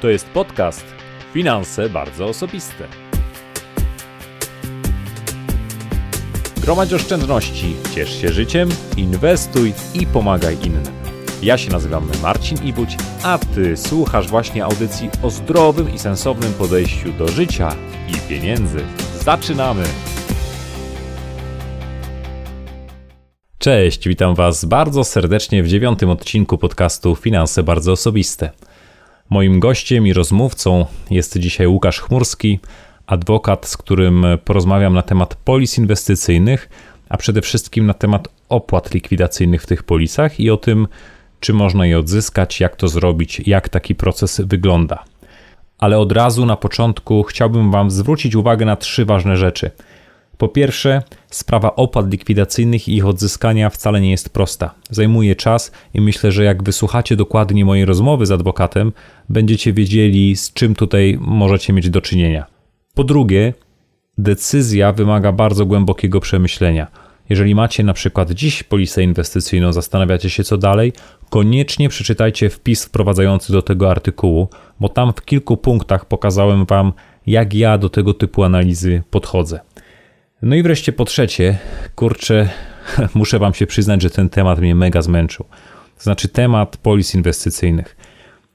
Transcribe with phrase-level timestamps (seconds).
[0.00, 0.84] To jest podcast
[1.32, 2.88] Finanse bardzo osobiste.
[6.62, 10.82] Gromadź oszczędności, ciesz się życiem, inwestuj i pomagaj innym.
[11.42, 17.12] Ja się nazywam Marcin Ibuć, a Ty słuchasz właśnie audycji o zdrowym i sensownym podejściu
[17.12, 17.76] do życia
[18.08, 18.78] i pieniędzy.
[19.20, 19.84] Zaczynamy!
[23.58, 28.50] Cześć, witam Was bardzo serdecznie w dziewiątym odcinku podcastu Finanse bardzo osobiste.
[29.30, 32.60] Moim gościem i rozmówcą jest dzisiaj Łukasz Chmurski,
[33.06, 36.68] adwokat, z którym porozmawiam na temat polis inwestycyjnych,
[37.08, 40.88] a przede wszystkim na temat opłat likwidacyjnych w tych polisach i o tym,
[41.40, 45.04] czy można je odzyskać, jak to zrobić, jak taki proces wygląda.
[45.78, 49.70] Ale od razu na początku chciałbym Wam zwrócić uwagę na trzy ważne rzeczy.
[50.38, 54.74] Po pierwsze, sprawa opłat likwidacyjnych i ich odzyskania wcale nie jest prosta.
[54.90, 58.92] Zajmuje czas i myślę, że jak wysłuchacie dokładnie mojej rozmowy z adwokatem,
[59.28, 62.46] będziecie wiedzieli, z czym tutaj możecie mieć do czynienia.
[62.94, 63.54] Po drugie,
[64.18, 66.86] decyzja wymaga bardzo głębokiego przemyślenia.
[67.28, 70.92] Jeżeli macie na przykład dziś polisę inwestycyjną, zastanawiacie się co dalej,
[71.30, 74.48] koniecznie przeczytajcie wpis wprowadzający do tego artykułu,
[74.80, 76.92] bo tam w kilku punktach pokazałem Wam,
[77.26, 79.60] jak ja do tego typu analizy podchodzę.
[80.42, 81.58] No i wreszcie po trzecie,
[81.94, 82.48] kurczę,
[83.14, 85.44] muszę Wam się przyznać, że ten temat mnie mega zmęczył.
[85.96, 87.96] To znaczy temat polis inwestycyjnych.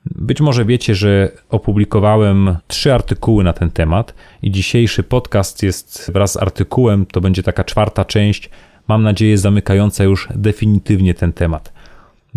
[0.05, 6.31] Być może wiecie, że opublikowałem trzy artykuły na ten temat i dzisiejszy podcast jest wraz
[6.31, 8.49] z artykułem, to będzie taka czwarta część,
[8.87, 11.73] mam nadzieję zamykająca już definitywnie ten temat.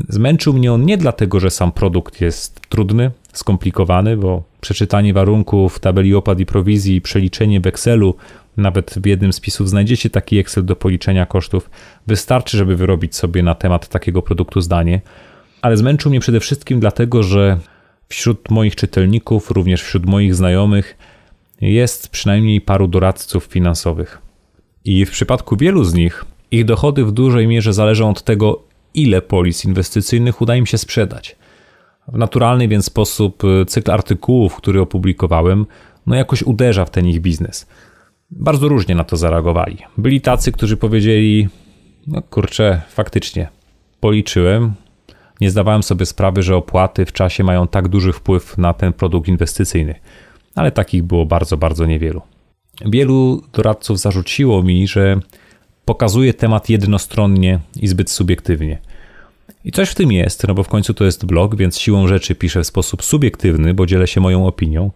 [0.09, 6.15] Zmęczył mnie on nie dlatego, że sam produkt jest trudny, skomplikowany, bo przeczytanie warunków tabeli
[6.15, 8.15] opłat i prowizji przeliczenie w Excelu,
[8.57, 11.71] nawet w jednym z pisów znajdziecie taki Excel do policzenia kosztów,
[12.07, 15.01] wystarczy, żeby wyrobić sobie na temat takiego produktu zdanie
[15.67, 17.59] ale zmęczył mnie przede wszystkim dlatego, że
[18.09, 20.97] wśród moich czytelników, również wśród moich znajomych,
[21.61, 24.19] jest przynajmniej paru doradców finansowych.
[24.85, 28.63] I w przypadku wielu z nich, ich dochody w dużej mierze zależą od tego,
[28.95, 31.37] ile polis inwestycyjnych uda im się sprzedać.
[32.09, 35.67] W naturalny więc sposób y, cykl artykułów, który opublikowałem,
[36.07, 37.67] no jakoś uderza w ten ich biznes.
[38.31, 39.79] Bardzo różnie na to zareagowali.
[39.99, 41.49] Byli tacy, którzy powiedzieli:
[42.07, 43.49] No kurczę, faktycznie,
[44.01, 44.75] policzyłem,
[45.41, 49.29] nie zdawałem sobie sprawy, że opłaty w czasie mają tak duży wpływ na ten produkt
[49.29, 49.95] inwestycyjny,
[50.55, 52.23] ale takich było bardzo, bardzo niewielu.
[52.85, 55.21] Wielu doradców zarzuciło mi, że
[55.85, 58.79] pokazuje temat jednostronnie i zbyt subiektywnie.
[59.65, 62.35] I coś w tym jest, no bo w końcu to jest blog, więc siłą rzeczy
[62.35, 64.91] piszę w sposób subiektywny, bo dzielę się moją opinią.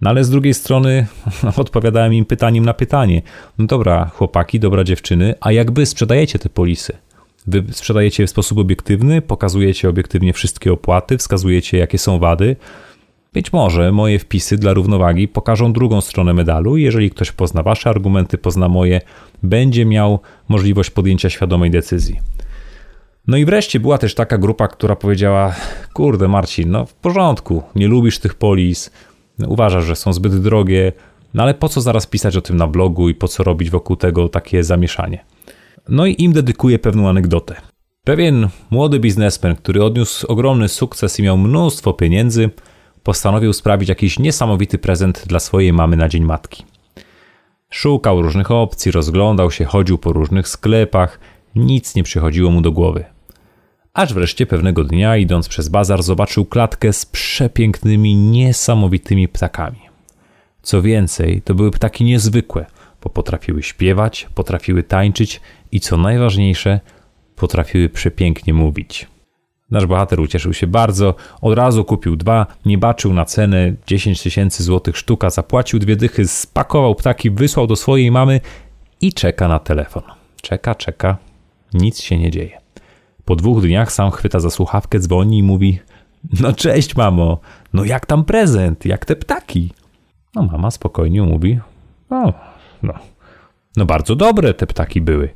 [0.00, 1.06] No ale z drugiej strony
[1.56, 3.22] odpowiadałem im pytaniem na pytanie.
[3.58, 6.96] No dobra, chłopaki, dobra dziewczyny, a jakby sprzedajecie te polisy?
[7.46, 12.56] Wy sprzedajecie w sposób obiektywny, pokazujecie obiektywnie wszystkie opłaty, wskazujecie jakie są wady.
[13.32, 16.76] Być może moje wpisy dla równowagi pokażą drugą stronę medalu.
[16.76, 19.00] Jeżeli ktoś pozna Wasze argumenty, pozna moje,
[19.42, 22.20] będzie miał możliwość podjęcia świadomej decyzji.
[23.26, 25.54] No i wreszcie była też taka grupa, która powiedziała:
[25.92, 28.90] Kurde, Marcin, no w porządku, nie lubisz tych polis,
[29.46, 30.92] uważasz, że są zbyt drogie,
[31.34, 33.96] no ale po co zaraz pisać o tym na blogu i po co robić wokół
[33.96, 35.24] tego takie zamieszanie?
[35.88, 37.54] No i im dedykuję pewną anegdotę.
[38.04, 42.50] Pewien młody biznesmen, który odniósł ogromny sukces i miał mnóstwo pieniędzy,
[43.02, 46.64] postanowił sprawić jakiś niesamowity prezent dla swojej mamy na Dzień Matki.
[47.70, 51.20] Szukał różnych opcji, rozglądał się, chodził po różnych sklepach,
[51.54, 53.04] nic nie przychodziło mu do głowy.
[53.94, 59.80] Aż wreszcie pewnego dnia, idąc przez bazar, zobaczył klatkę z przepięknymi, niesamowitymi ptakami.
[60.62, 62.66] Co więcej, to były ptaki niezwykłe–
[63.02, 65.40] bo potrafiły śpiewać, potrafiły tańczyć
[65.72, 66.80] i co najważniejsze,
[67.36, 69.06] potrafiły przepięknie mówić.
[69.70, 74.62] Nasz bohater ucieszył się bardzo, od razu kupił dwa, nie baczył na cenę 10 tysięcy
[74.62, 78.40] złotych sztuka, zapłacił dwie dychy, spakował ptaki, wysłał do swojej mamy
[79.00, 80.02] i czeka na telefon.
[80.42, 81.16] Czeka, czeka,
[81.74, 82.59] nic się nie dzieje.
[83.30, 85.78] Po dwóch dniach sam chwyta za słuchawkę, dzwoni i mówi:
[86.40, 87.38] No cześć, mamo,
[87.72, 89.72] no jak tam prezent, jak te ptaki?
[90.34, 91.60] No mama spokojnie mówi:
[92.10, 92.32] O,
[92.82, 92.94] no,
[93.76, 95.28] no bardzo dobre te ptaki były.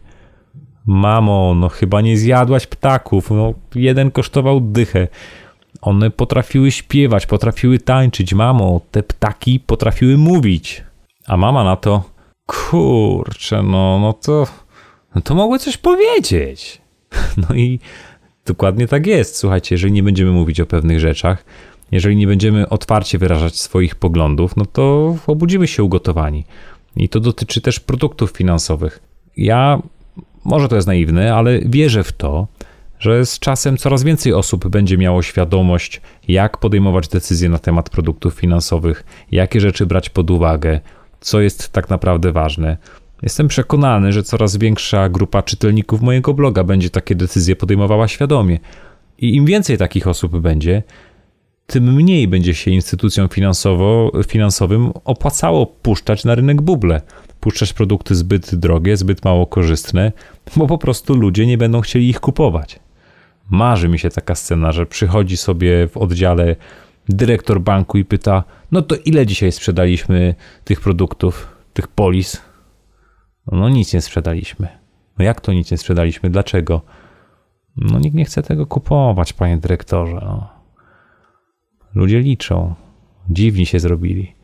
[0.87, 3.31] Mamo, no chyba nie zjadłaś ptaków.
[3.31, 5.08] No, jeden kosztował dychę.
[5.82, 8.35] One potrafiły śpiewać, potrafiły tańczyć.
[8.35, 10.85] Mamo, te ptaki potrafiły mówić.
[11.26, 12.02] A mama na to,
[12.46, 14.46] kurczę, no, no to,
[15.14, 16.83] no to mogły coś powiedzieć.
[17.49, 17.81] No i
[18.46, 19.37] dokładnie tak jest.
[19.37, 21.44] Słuchajcie, jeżeli nie będziemy mówić o pewnych rzeczach,
[21.93, 26.44] jeżeli nie będziemy otwarcie wyrażać swoich poglądów, no to obudzimy się ugotowani.
[26.96, 29.00] I to dotyczy też produktów finansowych.
[29.37, 29.82] Ja,
[30.44, 32.46] może to jest naiwne, ale wierzę w to,
[32.99, 38.34] że z czasem coraz więcej osób będzie miało świadomość, jak podejmować decyzje na temat produktów
[38.34, 40.81] finansowych, jakie rzeczy brać pod uwagę,
[41.20, 42.76] co jest tak naprawdę ważne.
[43.22, 48.58] Jestem przekonany, że coraz większa grupa czytelników mojego bloga będzie takie decyzje podejmowała świadomie.
[49.19, 50.82] I im więcej takich osób będzie,
[51.66, 57.00] tym mniej będzie się instytucjom finansowo, finansowym opłacało puszczać na rynek buble,
[57.40, 60.12] puszczać produkty zbyt drogie, zbyt mało korzystne,
[60.56, 62.81] bo po prostu ludzie nie będą chcieli ich kupować.
[63.50, 66.56] Marzy mi się taka scena, że przychodzi sobie w oddziale
[67.08, 70.34] dyrektor banku i pyta: No to ile dzisiaj sprzedaliśmy
[70.64, 72.43] tych produktów, tych polis?
[73.52, 74.69] No nic nie sprzedaliśmy.
[75.19, 76.31] No jak to nic nie sprzedaliśmy?
[76.31, 76.81] Dlaczego?
[77.76, 80.20] No nikt nie chce tego kupować, panie dyrektorze.
[80.25, 80.49] No.
[81.94, 82.75] Ludzie liczą.
[83.31, 84.35] Dziwni się zrobili.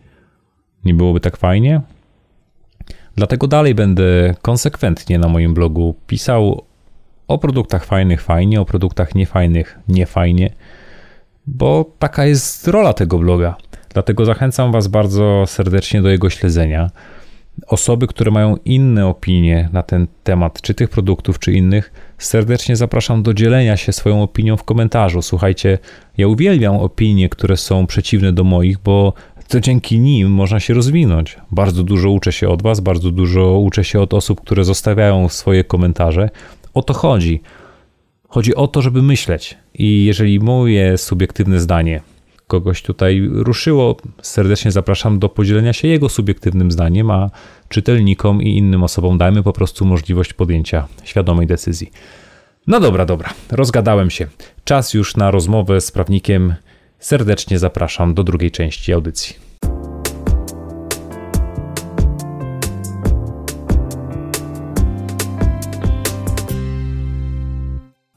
[0.84, 1.80] Nie byłoby tak fajnie?
[3.16, 6.64] Dlatego dalej będę konsekwentnie na moim blogu pisał
[7.28, 10.50] o produktach fajnych fajnie, o produktach niefajnych niefajnie,
[11.46, 13.56] bo taka jest rola tego bloga.
[13.94, 16.90] Dlatego zachęcam Was bardzo serdecznie do jego śledzenia.
[17.66, 23.22] Osoby, które mają inne opinie na ten temat, czy tych produktów, czy innych, serdecznie zapraszam
[23.22, 25.22] do dzielenia się swoją opinią w komentarzu.
[25.22, 25.78] Słuchajcie,
[26.18, 29.12] ja uwielbiam opinie, które są przeciwne do moich, bo
[29.48, 31.36] to dzięki nim można się rozwinąć.
[31.50, 35.64] Bardzo dużo uczę się od Was, bardzo dużo uczę się od osób, które zostawiają swoje
[35.64, 36.30] komentarze.
[36.74, 37.40] O to chodzi.
[38.28, 39.58] Chodzi o to, żeby myśleć.
[39.74, 42.00] I jeżeli moje subiektywne zdanie
[42.50, 47.30] kogoś tutaj ruszyło, serdecznie zapraszam do podzielenia się jego subiektywnym zdaniem, a
[47.68, 51.90] czytelnikom i innym osobom dajmy po prostu możliwość podjęcia świadomej decyzji.
[52.66, 54.26] No dobra, dobra, rozgadałem się.
[54.64, 56.54] Czas już na rozmowę z prawnikiem.
[56.98, 59.36] Serdecznie zapraszam do drugiej części audycji.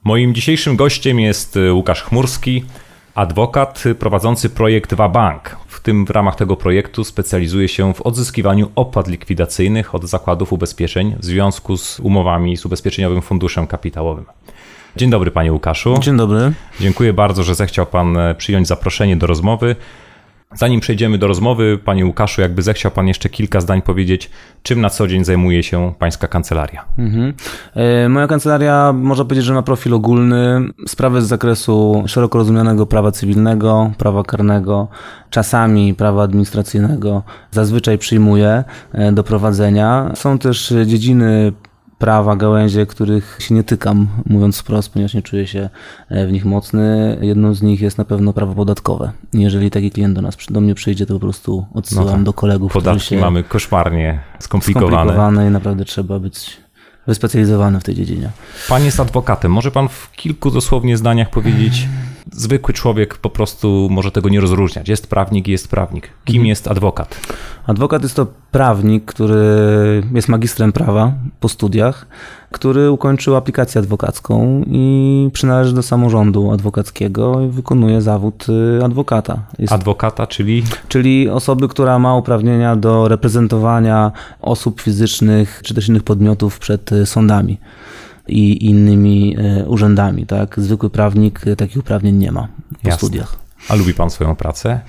[0.04, 2.64] Moim dzisiejszym gościem jest Łukasz Chmurski,
[3.14, 5.56] adwokat prowadzący projekt Wabank.
[5.66, 11.14] W tym w ramach tego projektu specjalizuje się w odzyskiwaniu opłat likwidacyjnych od zakładów ubezpieczeń
[11.18, 14.24] w związku z umowami z Ubezpieczeniowym Funduszem Kapitałowym.
[14.96, 15.98] Dzień dobry panie Łukaszu.
[15.98, 16.52] Dzień dobry.
[16.80, 19.76] Dziękuję bardzo, że zechciał pan przyjąć zaproszenie do rozmowy.
[20.54, 24.30] Zanim przejdziemy do rozmowy, panie Łukaszu, jakby zechciał pan jeszcze kilka zdań powiedzieć,
[24.62, 26.84] czym na co dzień zajmuje się pańska kancelaria?
[26.98, 27.34] Mhm.
[27.74, 33.12] E, moja kancelaria, można powiedzieć, że ma profil ogólny, sprawy z zakresu szeroko rozumianego prawa
[33.12, 34.88] cywilnego, prawa karnego,
[35.30, 40.12] czasami prawa administracyjnego zazwyczaj przyjmuje e, do prowadzenia.
[40.14, 41.52] Są też dziedziny
[41.98, 45.68] prawa, gałęzie, których się nie tykam, mówiąc wprost, ponieważ nie czuję się
[46.08, 47.18] e, w nich mocny.
[47.20, 49.12] Jedną z nich jest na pewno prawo podatkowe.
[49.32, 52.22] Jeżeli taki klient do nas, do mnie przyjdzie, to po prostu odsyłam no tak.
[52.22, 52.72] do kolegów.
[52.72, 54.90] Podatki mamy koszmarnie skomplikowane.
[54.90, 56.56] Skomplikowane i naprawdę trzeba być
[57.06, 58.30] wyspecjalizowany w tej dziedzinie.
[58.68, 59.52] Pan jest adwokatem.
[59.52, 61.88] Może pan w kilku dosłownie zdaniach powiedzieć,
[62.32, 64.88] zwykły człowiek po prostu może tego nie rozróżniać.
[64.88, 66.08] Jest prawnik i jest prawnik.
[66.24, 66.48] Kim mhm.
[66.48, 67.20] jest adwokat?
[67.66, 69.44] Adwokat jest to prawnik, który
[70.14, 72.06] jest magistrem prawa po studiach,
[72.50, 78.46] który ukończył aplikację adwokacką i przynależy do samorządu adwokackiego i wykonuje zawód
[78.78, 79.42] y, adwokata.
[79.58, 80.62] Jest, adwokata, czyli?
[80.88, 87.06] Czyli osoby, która ma uprawnienia do reprezentowania osób fizycznych czy też innych podmiotów przed y,
[87.06, 87.58] sądami
[88.28, 90.26] i innymi y, urzędami.
[90.26, 90.60] Tak?
[90.60, 92.48] Zwykły prawnik takich uprawnień nie ma
[92.82, 92.96] po Jasne.
[93.08, 93.36] studiach.
[93.68, 94.80] A lubi pan swoją pracę?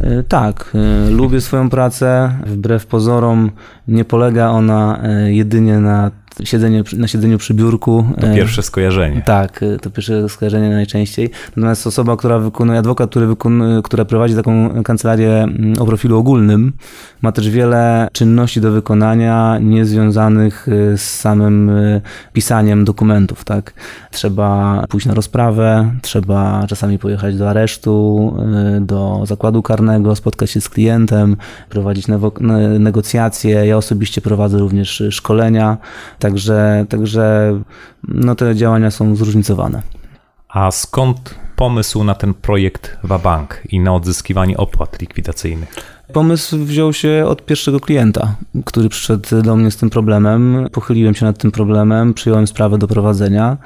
[0.00, 2.32] E, tak, e, lubię swoją pracę.
[2.46, 3.50] Wbrew pozorom
[3.88, 6.10] nie polega ona e, jedynie na
[6.44, 8.04] siedzenie, na siedzeniu przy biurku.
[8.20, 9.22] To pierwsze skojarzenie.
[9.26, 11.30] Tak, to pierwsze skojarzenie najczęściej.
[11.56, 16.72] Natomiast osoba, która wykonuje, adwokat, który wykonuje, która prowadzi taką kancelarię mm, o profilu ogólnym,
[17.22, 21.70] ma też wiele czynności do wykonania niezwiązanych z samym
[22.32, 23.74] pisaniem dokumentów, tak.
[24.10, 28.34] Trzeba pójść na rozprawę, trzeba czasami pojechać do aresztu,
[28.80, 31.36] do zakładu karnego, spotkać się z klientem,
[31.68, 32.06] prowadzić
[32.78, 33.66] negocjacje.
[33.66, 35.76] Ja osobiście prowadzę również szkolenia,
[36.22, 37.52] także, także
[38.08, 39.82] no te działania są zróżnicowane.
[40.48, 46.01] A skąd pomysł na ten projekt Wabank i na odzyskiwanie opłat likwidacyjnych?
[46.12, 50.68] Pomysł wziął się od pierwszego klienta, który przyszedł do mnie z tym problemem.
[50.72, 53.56] Pochyliłem się nad tym problemem, przyjąłem sprawę do prowadzenia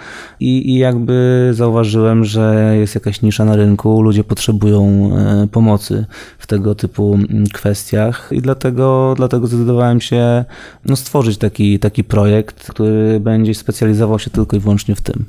[0.41, 6.07] i, i jakby zauważyłem, że jest jakaś nisza na rynku, ludzie potrzebują e, pomocy
[6.39, 10.45] w tego typu mm, kwestiach i dlatego, dlatego zdecydowałem się
[10.85, 15.25] no, stworzyć taki, taki projekt, który będzie specjalizował się tylko i wyłącznie w tym.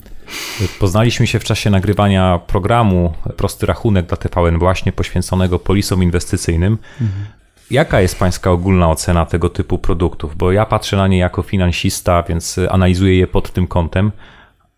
[0.79, 6.77] Poznaliśmy się w czasie nagrywania programu Prosty Rachunek dla TVN właśnie poświęconego polisom inwestycyjnym.
[7.01, 7.25] Mhm.
[7.71, 10.35] Jaka jest Pańska ogólna ocena tego typu produktów?
[10.35, 14.11] Bo ja patrzę na nie jako finansista, więc analizuję je pod tym kątem,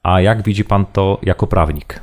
[0.04, 2.00] a jak widzi pan to jako prawnik?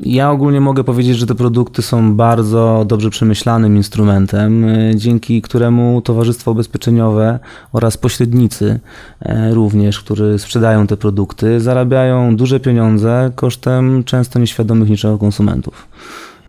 [0.00, 6.02] Ja ogólnie mogę powiedzieć, że te produkty są bardzo dobrze przemyślanym instrumentem, e, dzięki któremu
[6.02, 7.38] towarzystwa ubezpieczeniowe
[7.72, 8.80] oraz pośrednicy
[9.20, 15.88] e, również, którzy sprzedają te produkty, zarabiają duże pieniądze kosztem często nieświadomych niczego konsumentów.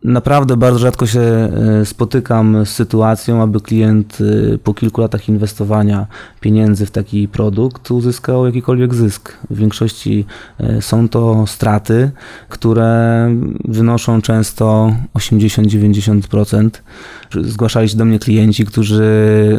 [0.08, 4.18] Naprawdę bardzo rzadko się e, spotykam z sytuacją, aby klient
[4.54, 6.08] e, po kilku latach inwestowania
[6.40, 9.34] pieniędzy w taki produkt uzyskał jakikolwiek zysk.
[9.50, 10.26] W większości
[10.60, 12.12] e, są to straty,
[12.50, 13.30] które
[13.66, 16.70] wynoszą często 80-90%.
[17.42, 19.06] Zgłaszali się do mnie klienci, którzy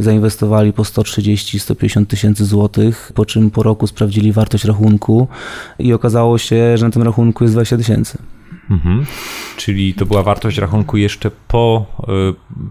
[0.00, 5.28] zainwestowali po 130-150 tysięcy złotych, po czym po roku sprawdzili wartość rachunku
[5.78, 8.18] i okazało się, że na tym rachunku jest 20 tysięcy.
[8.70, 9.06] Mhm.
[9.56, 12.12] Czyli to była wartość rachunku jeszcze po, e,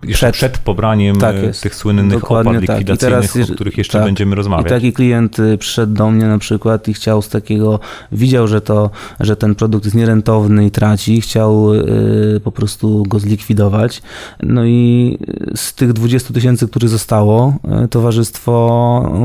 [0.07, 2.77] jeszcze przed, przed pobraniem tak e, tych słynnych Dokładnie opłat tak.
[2.77, 4.07] likwidacyjnych, teraz, o których jeszcze tak.
[4.07, 4.65] będziemy rozmawiać.
[4.65, 7.79] I taki klient y, przyszedł do mnie na przykład i chciał z takiego,
[8.11, 8.89] widział, że, to,
[9.19, 14.01] że ten produkt jest nierentowny i traci, chciał y, po prostu go zlikwidować.
[14.43, 15.17] No i
[15.55, 17.53] z tych 20 tysięcy, których zostało,
[17.85, 18.57] y, towarzystwo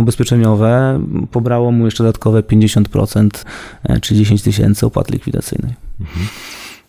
[0.01, 1.01] ubezpieczeniowe
[1.31, 3.45] pobrało mu jeszcze dodatkowe 50%
[4.03, 5.75] czy 10 tysięcy opłat likwidacyjnej.
[6.01, 6.27] Mhm.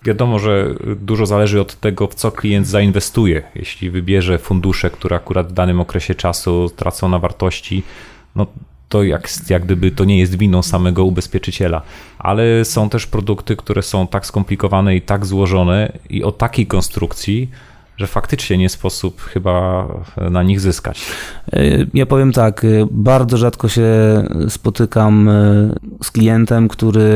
[0.06, 3.44] Wiadomo, że dużo zależy od tego, w co klient zainwestuje.
[3.56, 7.84] Jeśli wybierze fundusze, które akurat w danym okresie czasu tracą na wartości,
[8.36, 8.48] no
[8.90, 11.82] to jak, jak gdyby to nie jest winą samego ubezpieczyciela.
[12.20, 17.50] Ale są też produkty, które są tak skomplikowane i tak złożone i o takiej konstrukcji,
[17.98, 19.88] że faktycznie nie sposób chyba
[20.32, 21.06] na nich zyskać.
[21.54, 21.62] E,
[21.94, 23.84] ja powiem tak, e, bardzo rzadko się
[24.50, 25.34] spotykam e,
[26.04, 27.12] z klientem, który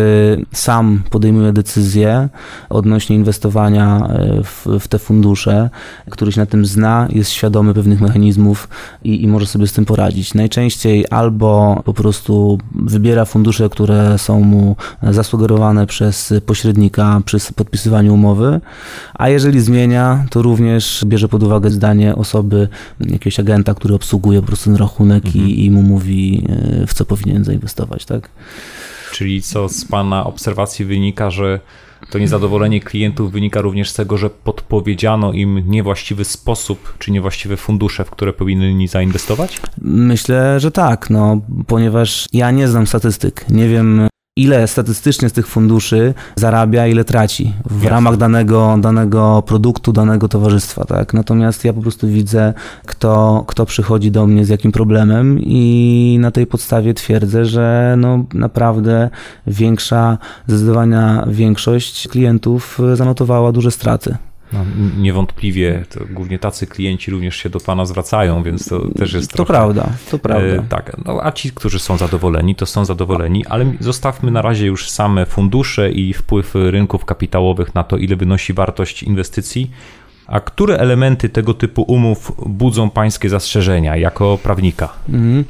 [0.53, 2.29] sam podejmuje decyzję
[2.69, 4.09] odnośnie inwestowania
[4.43, 5.69] w, w te fundusze,
[6.09, 8.69] który się na tym zna, jest świadomy pewnych mechanizmów
[9.03, 10.33] i, i może sobie z tym poradzić.
[10.33, 18.61] Najczęściej albo po prostu wybiera fundusze, które są mu zasugerowane przez pośrednika przy podpisywaniu umowy,
[19.13, 22.67] a jeżeli zmienia, to również również bierze pod uwagę zdanie osoby,
[22.99, 25.45] jakiegoś agenta, który obsługuje po prostu ten rachunek mhm.
[25.45, 26.47] i, i mu mówi,
[26.83, 28.29] e, w co powinien zainwestować, tak?
[29.11, 31.59] Czyli co z Pana obserwacji wynika, że
[32.11, 38.05] to niezadowolenie klientów wynika również z tego, że podpowiedziano im niewłaściwy sposób czy niewłaściwe fundusze,
[38.05, 39.61] w które powinni zainwestować?
[39.81, 43.45] Myślę, że tak, no, ponieważ ja nie znam statystyk.
[43.49, 44.07] Nie wiem,
[44.37, 47.89] ile statystycznie z tych funduszy zarabia, ile traci w Jasne.
[47.89, 50.85] ramach danego, danego produktu, danego towarzystwa.
[50.85, 51.13] Tak?
[51.13, 52.53] Natomiast ja po prostu widzę,
[52.85, 58.23] kto, kto przychodzi do mnie z jakim problemem i na tej podstawie twierdzę, że no
[58.33, 59.09] naprawdę
[59.47, 60.17] większa,
[60.47, 64.17] zdecydowania większość klientów zanotowała duże straty.
[64.53, 64.59] No,
[64.97, 69.35] niewątpliwie to głównie tacy klienci również się do Pana zwracają, więc to też jest To
[69.35, 70.47] trochę, prawda, to prawda.
[70.47, 74.65] E, tak, no, a ci, którzy są zadowoleni, to są zadowoleni, ale zostawmy na razie
[74.65, 79.71] już same fundusze i wpływ rynków kapitałowych na to, ile wynosi wartość inwestycji.
[80.27, 84.89] A które elementy tego typu umów budzą Pańskie zastrzeżenia jako prawnika?
[85.09, 85.45] Mhm.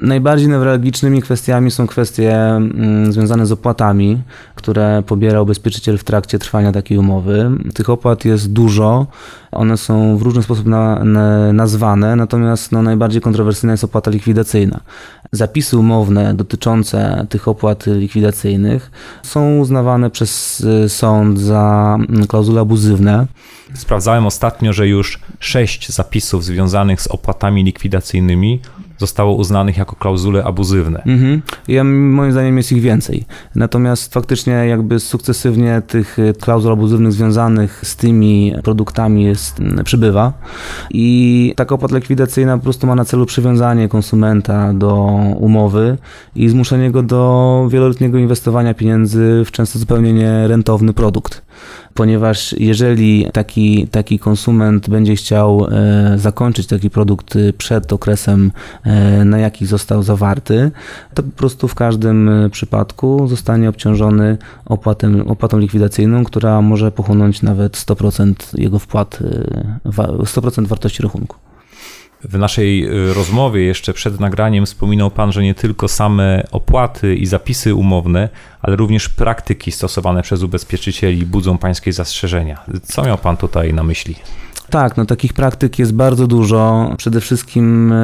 [0.00, 4.22] Najbardziej newralgicznymi kwestiami są kwestie mm, związane z opłatami,
[4.54, 7.50] które pobiera ubezpieczyciel w trakcie trwania takiej umowy.
[7.74, 9.06] Tych opłat jest dużo,
[9.52, 14.80] one są w różny sposób na, na, nazwane, natomiast no, najbardziej kontrowersyjna jest opłata likwidacyjna.
[15.32, 18.90] Zapisy umowne dotyczące tych opłat likwidacyjnych
[19.22, 23.26] są uznawane przez y, sąd za mm, klauzule abuzywne.
[23.74, 28.60] Sprawdzałem ostatnio, że już sześć zapisów związanych z opłatami likwidacyjnymi
[29.00, 31.02] zostało uznanych jako klauzule abuzywne.
[31.06, 31.42] Mhm.
[31.68, 33.24] Ja, moim zdaniem jest ich więcej.
[33.54, 40.32] Natomiast faktycznie jakby sukcesywnie tych y, klauzul abuzywnych związanych z tymi produktami jest, przybywa
[40.90, 44.94] i taka opłata likwidacyjna po prostu ma na celu przywiązanie konsumenta do
[45.38, 45.98] umowy
[46.34, 51.42] i zmuszenie go do wieloletniego inwestowania pieniędzy w często zupełnie nierentowny produkt
[51.94, 58.52] ponieważ jeżeli taki, taki konsument będzie chciał e, zakończyć taki produkt przed okresem,
[58.84, 60.70] e, na jaki został zawarty,
[61.14, 67.76] to po prostu w każdym przypadku zostanie obciążony opłatą, opłatą likwidacyjną, która może pochłonąć nawet
[67.76, 69.18] 100% jego wpłat,
[69.84, 71.49] 100% e, wartości rachunku.
[72.24, 77.26] W naszej y, rozmowie jeszcze przed nagraniem wspominał Pan, że nie tylko same opłaty i
[77.26, 78.28] zapisy umowne,
[78.62, 82.64] ale również praktyki stosowane przez ubezpieczycieli budzą Pańskie zastrzeżenia.
[82.82, 84.14] Co miał Pan tutaj na myśli?
[84.70, 86.90] Tak, no takich praktyk jest bardzo dużo.
[86.96, 87.94] Przede wszystkim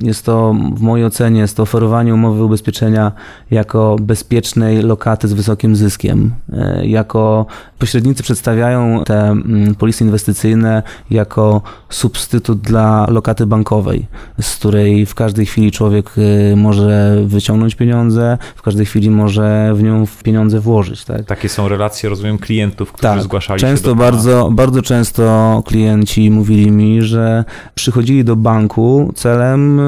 [0.00, 3.12] jest to, w mojej ocenie, jest to oferowanie umowy ubezpieczenia
[3.50, 6.34] jako bezpiecznej lokaty z wysokim zyskiem.
[6.52, 7.46] E, jako
[7.78, 14.06] pośrednicy przedstawiają te mm, polisy inwestycyjne jako substytut dla lokaty bankowej,
[14.40, 19.82] z której w każdej chwili człowiek y, może wyciągnąć pieniądze, w każdej chwili może w
[19.82, 21.04] nią pieniądze włożyć.
[21.04, 21.24] Tak?
[21.24, 25.62] Takie są relacje, rozumiem, klientów, którzy tak, zgłaszali często się do bardzo, bardzo często
[26.00, 29.80] klienci mówili mi, że przychodzili do banku celem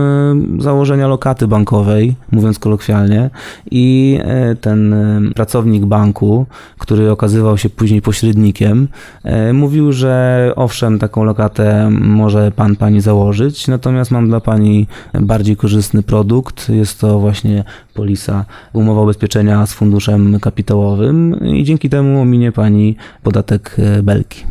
[0.58, 3.30] y, założenia lokaty bankowej, mówiąc kolokwialnie,
[3.70, 4.18] i
[4.52, 4.94] y, ten
[5.34, 6.46] pracownik banku,
[6.78, 8.88] który okazywał się później pośrednikiem,
[9.52, 14.86] mówił, że owszem, taką lokatę może pan, pani założyć, natomiast mam dla pani
[15.20, 16.68] bardziej korzystny produkt.
[16.68, 17.64] Jest to właśnie
[17.94, 24.44] polisa, umowa ubezpieczenia z funduszem kapitałowym i dzięki temu ominie pani podatek belki.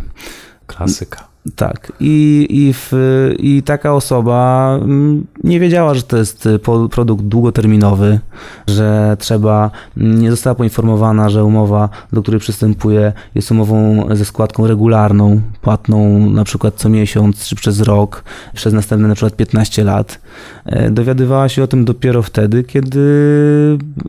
[0.68, 1.31] Klasyka.
[1.56, 1.92] Tak.
[2.00, 2.92] I, i, w,
[3.40, 6.60] I taka osoba mm, nie wiedziała, że to jest y,
[6.92, 8.20] produkt długoterminowy,
[8.68, 14.68] że trzeba, mm, nie została poinformowana, że umowa, do której przystępuje, jest umową ze składką
[14.68, 20.22] regularną, płatną na przykład co miesiąc czy przez rok, przez następne na przykład 15 lat.
[20.66, 23.02] E, dowiadywała się o tym dopiero wtedy, kiedy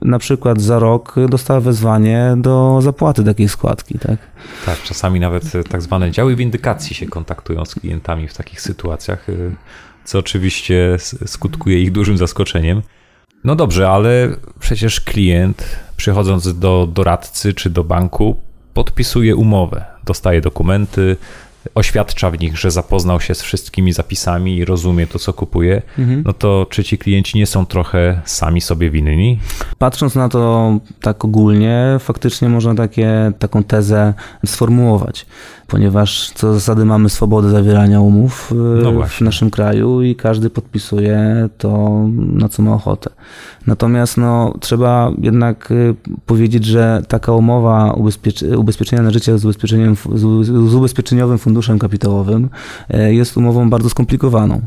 [0.02, 3.98] na przykład za rok dostała wezwanie do zapłaty takiej składki.
[3.98, 4.16] Tak,
[4.66, 9.28] tak czasami nawet e, tak zwane działy windykacji się kontaktują z klientami w takich sytuacjach,
[9.28, 9.32] e,
[10.04, 12.82] co oczywiście skutkuje ich dużym zaskoczeniem.
[13.44, 18.36] No dobrze, ale przecież klient przychodząc do doradcy czy do banku
[18.74, 21.16] podpisuje umowę, dostaje dokumenty,
[21.74, 26.22] oświadcza w nich, że zapoznał się z wszystkimi zapisami i rozumie to, co kupuje, mhm.
[26.26, 29.38] no to czy ci klienci nie są trochę sami sobie winni?
[29.78, 34.14] Patrząc na to tak ogólnie, faktycznie można takie, taką tezę
[34.46, 35.26] sformułować
[35.72, 41.48] ponieważ co zasady mamy swobodę zawierania umów y, no w naszym kraju i każdy podpisuje
[41.58, 43.10] to, na co ma ochotę.
[43.66, 45.94] Natomiast no, trzeba jednak y,
[46.26, 47.94] powiedzieć, że taka umowa
[48.56, 49.96] ubezpieczenia na życie z, ubezpieczeniem,
[50.68, 52.48] z ubezpieczeniowym funduszem kapitałowym
[52.94, 54.60] y, jest umową bardzo skomplikowaną.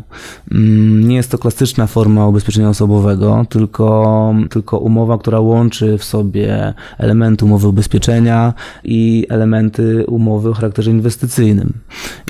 [0.51, 6.73] Mm, nie jest to klasyczna forma ubezpieczenia osobowego, tylko, tylko umowa, która łączy w sobie
[6.97, 11.73] elementy umowy ubezpieczenia i elementy umowy o charakterze inwestycyjnym.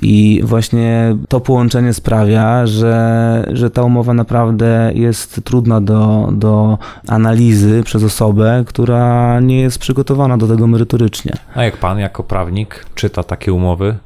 [0.02, 7.84] I właśnie to połączenie sprawia, że, że ta umowa naprawdę jest trudna do, do analizy
[7.84, 11.34] przez osobę, która nie jest przygotowana do tego merytorycznie.
[11.56, 13.98] A jak pan, jako prawnik, czyta takie umowy,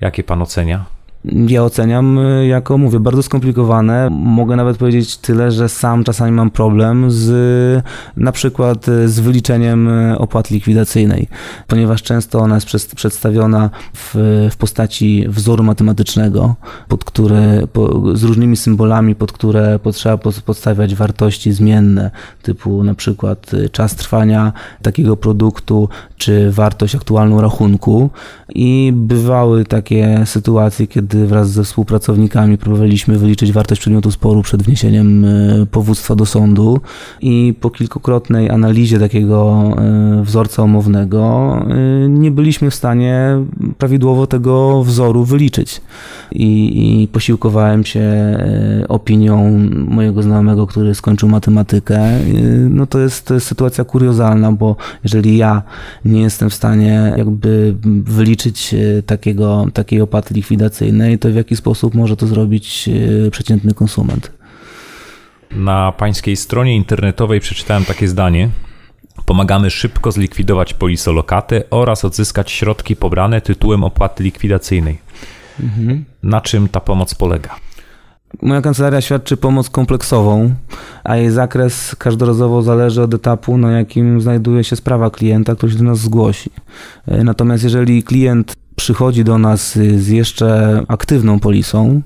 [0.00, 0.84] jakie pan ocenia?
[1.24, 4.08] Ja oceniam y, jako, mówię, bardzo skomplikowane.
[4.10, 7.84] Mogę nawet powiedzieć tyle, że sam czasami mam problem z
[8.16, 11.28] na przykład y, z wyliczeniem y, opłaty likwidacyjnej,
[11.66, 14.14] ponieważ często ona jest przedstawiona w,
[14.50, 16.54] w postaci wzoru matematycznego,
[16.88, 22.10] pod który, po, z różnymi symbolami, pod które potrzeba podstawiać wartości zmienne,
[22.42, 28.10] typu na przykład czas trwania takiego produktu, czy wartość aktualną rachunku.
[28.54, 34.62] I bywały takie sytuacje, kiedy kiedy wraz ze współpracownikami próbowaliśmy wyliczyć wartość przedmiotu sporu przed
[34.62, 36.80] wniesieniem e, powództwa do sądu
[37.20, 41.54] i po kilkukrotnej analizie takiego e, wzorca umownego
[42.04, 43.38] e, nie byliśmy w stanie
[43.78, 45.80] prawidłowo tego wzoru wyliczyć.
[46.32, 48.02] I, i posiłkowałem się
[48.88, 52.00] opinią mojego znajomego, który skończył matematykę.
[52.70, 55.62] No to jest, to jest sytuacja kuriozalna, bo jeżeli ja
[56.04, 58.74] nie jestem w stanie jakby wyliczyć
[59.06, 62.88] takiego, takiej opłaty likwidacyjnej, i to w jaki sposób może to zrobić
[63.26, 64.32] e, przeciętny konsument.
[65.50, 68.48] Na pańskiej stronie internetowej przeczytałem takie zdanie.
[69.26, 74.98] Pomagamy szybko zlikwidować polisolokatę oraz odzyskać środki pobrane tytułem opłaty likwidacyjnej.
[75.60, 76.04] Mhm.
[76.22, 77.56] Na czym ta pomoc polega?
[78.42, 80.54] Moja kancelaria świadczy pomoc kompleksową,
[81.04, 85.78] a jej zakres każdorazowo zależy od etapu, na jakim znajduje się sprawa klienta, który się
[85.78, 86.50] do nas zgłosi.
[87.06, 92.02] E, natomiast jeżeli klient przychodzi do nas z jeszcze aktywną polisą,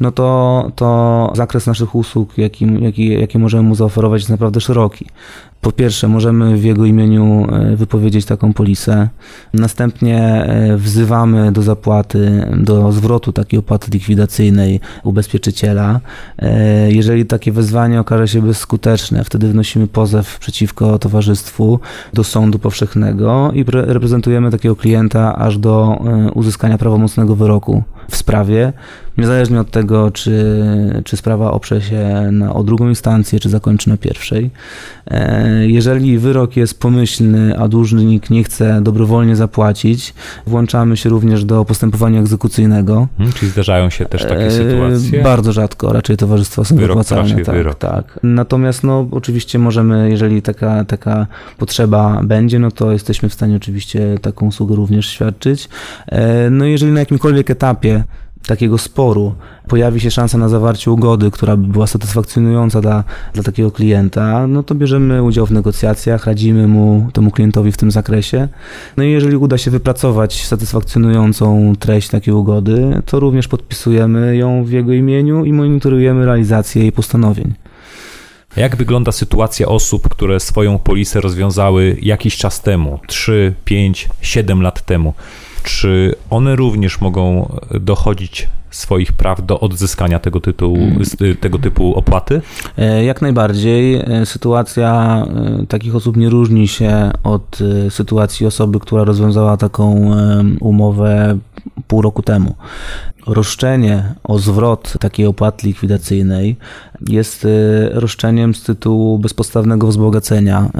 [0.00, 5.06] no to, to zakres naszych usług, jaki, jaki, jakie możemy mu zaoferować, jest naprawdę szeroki.
[5.60, 9.08] Po pierwsze, możemy w jego imieniu e, wypowiedzieć taką polisę.
[9.54, 16.00] Następnie e, wzywamy do zapłaty, do zwrotu takiej opłaty likwidacyjnej ubezpieczyciela.
[16.38, 21.80] E, jeżeli takie wezwanie okaże się bezskuteczne, wtedy wnosimy pozew przeciwko towarzystwu
[22.12, 26.02] do sądu powszechnego i reprezentujemy takiego klienta aż do
[26.34, 28.72] uzyskania prawomocnego wyroku w sprawie
[29.18, 30.54] niezależnie od tego, czy,
[31.04, 34.50] czy sprawa oprze się na, o drugą instancję, czy zakończy na pierwszej.
[35.10, 40.14] E, jeżeli wyrok jest pomyślny, a dłużnik nie chce dobrowolnie zapłacić,
[40.46, 43.08] włączamy się również do postępowania egzekucyjnego.
[43.16, 45.22] Hmm, czyli zdarzają się też takie E, sytuacje?
[45.22, 47.44] Bardzo rzadko, raczej towarzystwa są Wyrok, wypłacalne.
[47.44, 47.78] Tak, wyrok.
[47.78, 48.18] tak.
[48.22, 51.26] Natomiast no, oczywiście możemy, jeżeli taka, taka
[51.58, 55.68] potrzeba będzie, no to jesteśmy w stanie oczywiście taką usługę również świadczyć.
[56.06, 58.04] E, No jeżeli na jakimkolwiek etapie
[58.50, 59.34] takiego sporu
[59.68, 64.62] pojawi się szansa na zawarcie ugody, która by była satysfakcjonująca dla, dla takiego klienta, no
[64.62, 68.48] to bierzemy udział w negocjacjach, radzimy mu, temu klientowi w tym zakresie.
[68.96, 74.70] No i jeżeli uda się wypracować satysfakcjonującą treść takiej ugody, to również podpisujemy ją w
[74.70, 77.54] jego imieniu i monitorujemy realizację jej postanowień.
[78.56, 84.86] Jak wygląda sytuacja osób, które swoją polisę rozwiązały jakiś czas temu, 3, 5, 7 lat
[84.86, 85.14] temu?
[85.62, 92.40] Czy one również mogą dochodzić swoich praw do odzyskania tego, tytułu, z- tego typu opłaty?
[92.78, 93.94] E, Jak najbardziej.
[93.96, 95.22] E, Sytuacja
[95.62, 97.58] e, takich osób nie różni się od
[97.90, 100.10] sytuacji osoby, która rozwiązała taką
[100.60, 101.38] umowę
[101.88, 102.54] pół roku temu.
[103.26, 106.56] Roszczenie o zwrot takiej opłaty likwidacyjnej
[107.08, 107.46] jest
[107.92, 110.70] roszczeniem z tytułu bezpodstawnego wzbogacenia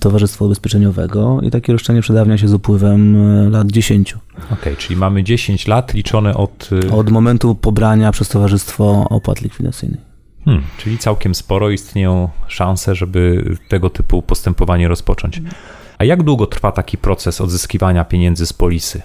[0.00, 3.16] Towarzystwa Ubezpieczeniowego i takie roszczenie przedawnia się z upływem
[3.50, 4.16] lat 10.
[4.52, 6.70] Okej, czyli mamy 10 lat liczone od.
[6.92, 7.21] Od momentu
[7.60, 10.00] pobrania przez Towarzystwo opłat likwidacyjnej.
[10.44, 15.42] Hmm, czyli całkiem sporo istnieją szanse, żeby tego typu postępowanie rozpocząć.
[15.98, 19.02] A jak długo trwa taki proces odzyskiwania pieniędzy z polisy?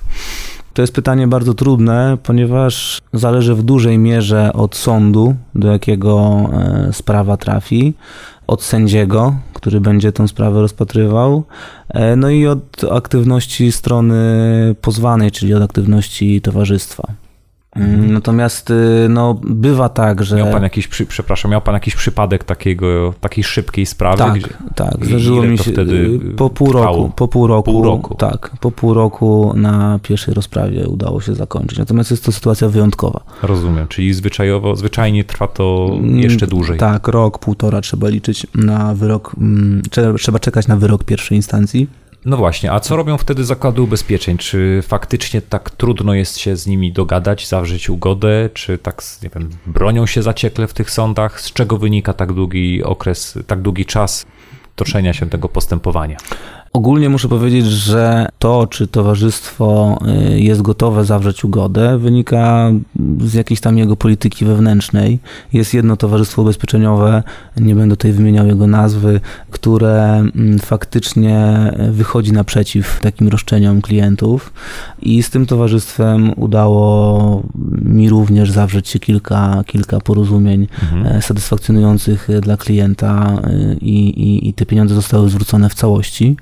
[0.73, 6.93] To jest pytanie bardzo trudne, ponieważ zależy w dużej mierze od sądu, do jakiego e,
[6.93, 7.93] sprawa trafi,
[8.47, 11.43] od sędziego, który będzie tę sprawę rozpatrywał,
[11.89, 14.15] e, no i od aktywności strony
[14.81, 17.07] pozwanej, czyli od aktywności towarzystwa.
[17.77, 20.35] Mm, Natomiast y, no, bywa tak, że.
[20.37, 24.17] Miał pan jakiś, przy, przepraszam, miał pan jakiś przypadek takiego, takiej szybkiej sprawy?
[24.17, 25.05] Tak, gdzie- tak.
[25.05, 26.97] Zdarzyło mi się wtedy y, po pół trwało?
[26.97, 28.15] roku, po pół roku, Pół roku.
[28.15, 31.79] Tak, po pół roku na pierwszej rozprawie udało się zakończyć.
[31.79, 33.19] Natomiast jest to sytuacja wyjątkowa.
[33.43, 36.77] Rozumiem, czyli zwyczajowo, zwyczajnie trwa to jeszcze dłużej.
[36.77, 39.81] Tak, rok, półtora trzeba liczyć na wyrok, mm,
[40.19, 41.87] trzeba czekać na wyrok pierwszej instancji.
[42.27, 44.37] No właśnie, a co robią wtedy zakłady ubezpieczeń?
[44.37, 49.49] Czy faktycznie tak trudno jest się z nimi dogadać, zawrzeć ugodę, czy tak, nie wiem,
[49.65, 51.41] bronią się zaciekle w tych sądach?
[51.41, 54.25] Z czego wynika tak długi okres, tak długi czas
[54.75, 56.17] toczenia się tego postępowania?
[56.77, 59.99] Ogólnie muszę powiedzieć, że to, czy towarzystwo
[60.33, 62.71] y, jest gotowe zawrzeć ugodę, wynika
[63.19, 65.19] z jakiejś tam jego polityki wewnętrznej.
[65.53, 67.23] Jest jedno towarzystwo ubezpieczeniowe,
[67.57, 69.19] nie będę tutaj wymieniał jego nazwy,
[69.51, 71.57] które mm, faktycznie
[71.91, 74.53] wychodzi naprzeciw takim roszczeniom klientów
[75.01, 77.43] i z tym towarzystwem udało
[77.81, 80.67] mi również zawrzeć się kilka, kilka porozumień
[81.05, 86.37] e, satysfakcjonujących dla klienta e, i, i, i te pieniądze zostały zwrócone w całości.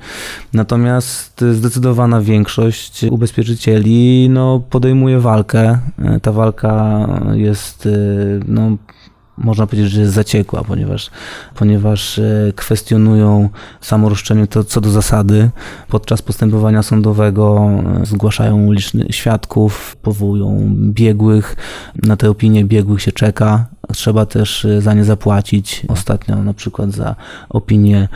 [0.54, 5.80] Natomiast zdecydowana większość ubezpieczycieli no, podejmuje walkę.
[6.00, 7.90] E, Ta walka jest e,
[8.48, 8.78] no,
[9.38, 11.10] można powiedzieć, że jest zaciekła, ponieważ,
[11.56, 13.50] ponieważ e, kwestionują
[13.82, 15.50] samo roszczenie to co do zasady.
[15.88, 17.69] Podczas postępowania sądowego
[18.02, 21.56] e, zgłaszają licznych świadków, powołują biegłych.
[22.04, 23.65] Na te opinie biegłych się czeka.
[23.93, 25.86] Trzeba też e, za nie zapłacić.
[25.88, 27.15] Ostatnio na przykład za
[27.50, 28.08] opinię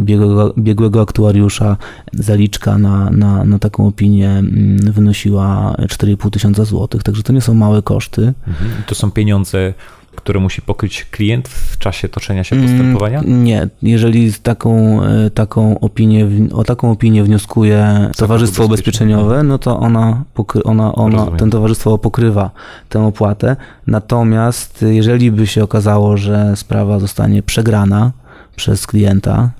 [0.00, 1.76] biegłego, biegłego aktuariusza
[2.12, 7.54] zaliczka na, na, na taką opinię mm, wynosiła 4,5 tysiąca złotych, także to nie są
[7.54, 8.32] małe koszty.
[8.46, 8.70] Mhm.
[8.86, 9.74] To są pieniądze,
[10.16, 13.18] które musi pokryć klient w czasie toczenia się postępowania?
[13.20, 19.78] Mm, Nie, jeżeli taką, e, taką opinię, o taką opinię wnioskuje towarzystwo ubezpieczeniowe, no to
[19.78, 20.24] ona,
[20.64, 21.38] ona, ona Rozumiem.
[21.38, 22.50] ten towarzystwo pokrywa
[22.88, 23.56] tę opłatę.
[23.86, 28.12] Natomiast e, jeżeli by się okazało, że sprawa zostanie przegrana
[28.56, 29.50] przez klienta,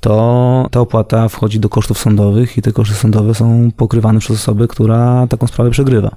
[0.00, 4.68] to ta opłata wchodzi do kosztów sądowych i te koszty sądowe są pokrywane przez osobę,
[4.68, 6.10] która taką sprawę przegrywa.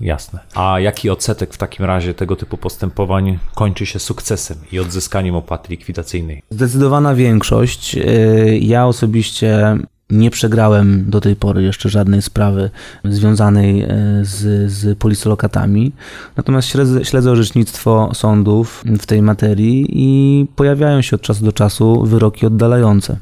[0.00, 0.40] Jasne.
[0.54, 5.70] A jaki odsetek w takim razie tego typu postępowań kończy się sukcesem i odzyskaniem opłaty
[5.70, 6.42] likwidacyjnej?
[6.50, 7.96] Zdecydowana większość.
[7.96, 9.78] Y, Ja osobiście
[10.10, 12.70] nie przegrałem do tej pory jeszcze żadnej sprawy
[13.04, 13.86] związanej y,
[14.22, 15.92] z, z polisolokatami.
[16.36, 16.68] Natomiast
[17.02, 23.16] śledzę, orzecznictwo sądów w tej materii i pojawiają się od czasu do czasu wyroki oddalające.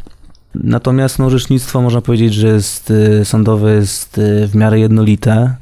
[0.54, 5.56] Natomiast no, orzecznictwo można powiedzieć, że jest y, sądowe jest w miarę jednolite.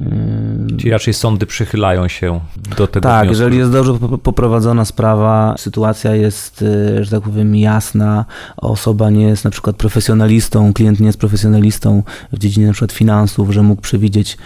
[0.00, 2.40] Y, Czyli raczej sądy przychylają się
[2.78, 3.42] do tego tak, wniosku.
[3.42, 8.24] jeżeli jest dobrze pop- poprowadzona sprawa, sytuacja jest, y, że tak powiem, jasna,
[8.56, 12.02] osoba nie jest na przykład profesjonalistą, klient nie jest profesjonalistą
[12.32, 14.36] w dziedzinie na przykład finansów, że mógł przewidzieć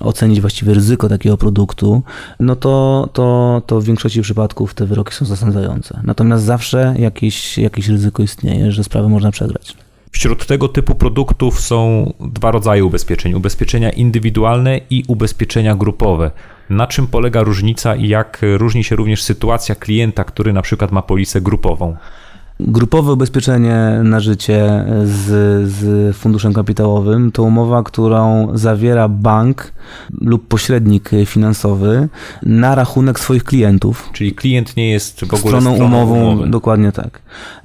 [0.00, 2.02] ocenić właściwie ryzyko takiego produktu,
[2.40, 6.00] no to, to, to w większości przypadków te wyroki są zasądzające.
[6.04, 9.76] Natomiast zawsze jakieś, jakieś ryzyko istnieje, że sprawę można przegrać.
[10.14, 16.30] Wśród tego typu produktów są dwa rodzaje ubezpieczeń: ubezpieczenia indywidualne i ubezpieczenia grupowe.
[16.70, 21.02] Na czym polega różnica i jak różni się również sytuacja klienta, który na przykład ma
[21.02, 21.96] polisę grupową?
[22.60, 25.24] Grupowe ubezpieczenie na życie z,
[25.70, 29.72] z funduszem kapitałowym to umowa, którą zawiera bank
[30.20, 32.08] lub pośrednik finansowy
[32.42, 34.10] na rachunek swoich klientów.
[34.12, 36.30] Czyli klient nie jest w ogóle stroną, stroną umową.
[36.30, 36.50] umowy.
[36.50, 37.22] Dokładnie tak.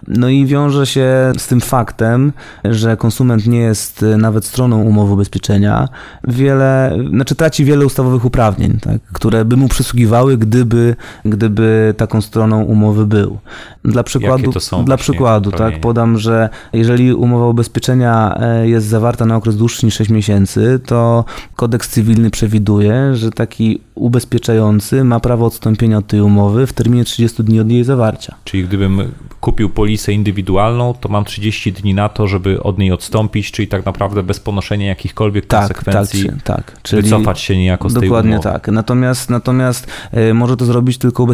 [0.07, 2.33] No i wiąże się z tym faktem,
[2.65, 5.87] że konsument nie jest nawet stroną umowy ubezpieczenia.
[6.27, 12.63] Wiele, znaczy traci wiele ustawowych uprawnień, tak, które by mu przysługiwały, gdyby, gdyby taką stroną
[12.63, 13.37] umowy był.
[13.83, 18.87] Dla przykładu, Jakie to są dla przykładu, tak, podam, że jeżeli umowa ubezpieczenia e, jest
[18.87, 25.19] zawarta na okres dłuższy niż 6 miesięcy, to kodeks cywilny przewiduje, że taki ubezpieczający ma
[25.19, 28.35] prawo odstąpienia od tej umowy w terminie 30 dni od jej zawarcia.
[28.43, 29.01] Czyli gdybym
[29.49, 33.85] kupił polisę indywidualną, to mam 30 dni na to, żeby od niej odstąpić, czyli tak
[33.85, 36.81] naprawdę bez ponoszenia jakichkolwiek Tak, konsekwencji tak, tak.
[36.81, 38.49] Czyli wycofać się niejako z tej Dokładnie umowy.
[38.49, 38.67] tak.
[38.67, 41.25] Natomiast, natomiast e, może to zrobić tylko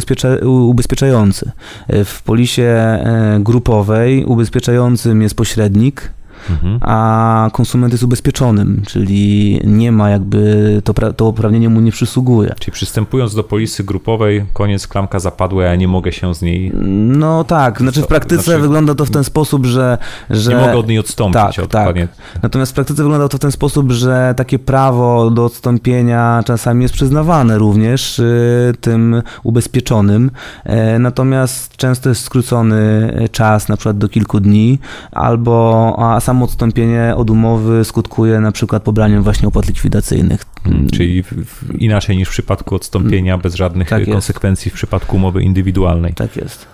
[0.44, 1.50] ubezpieczający.
[1.88, 6.12] E, W polisie e, grupowej ubezpieczającym jest pośrednik,
[6.50, 6.78] Mhm.
[6.80, 12.54] a konsument jest ubezpieczonym, czyli nie ma jakby, to, to uprawnienie mu nie przysługuje.
[12.60, 16.72] Czyli przystępując do polisy grupowej, koniec klamka zapadła, ja nie mogę się z niej,
[17.06, 19.98] No tak, znaczy w praktyce Znaczy- wygląda to w ten sposób, że...
[20.30, 21.40] że nie mogę od niej odstąpić.
[21.40, 21.96] Tak, od, tak.
[22.42, 26.94] Natomiast w praktyce wygląda to w ten sposób, że takie prawo do odstąpienia czasami jest
[26.94, 30.30] przyznawane również y, tym ubezpieczonym,
[30.64, 34.78] E, natomiast często jest skrócony czas, na przykład do kilku dni,
[35.12, 40.44] albo a samo odstąpienie od umowy skutkuje na przykład pobraniem właśnie opłat likwidacyjnych.
[40.66, 44.12] Mm, Czyli w, w, inaczej niż w przypadku odstąpienia, bez żadnych Tak jest.
[44.12, 46.14] konsekwencji w przypadku umowy indywidualnej.
[46.14, 46.66] Tak jest.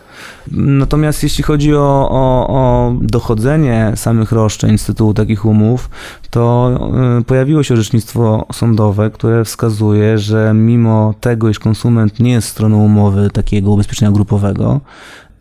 [0.52, 5.90] Natomiast jeśli chodzi o, o, o dochodzenie samych roszczeń z tytułu takich umów,
[6.30, 6.70] to
[7.20, 12.84] y, pojawiło się orzecznictwo sądowe, które wskazuje, że mimo tego, iż konsument nie jest stroną
[12.84, 14.80] umowy takiego ubezpieczenia grupowego,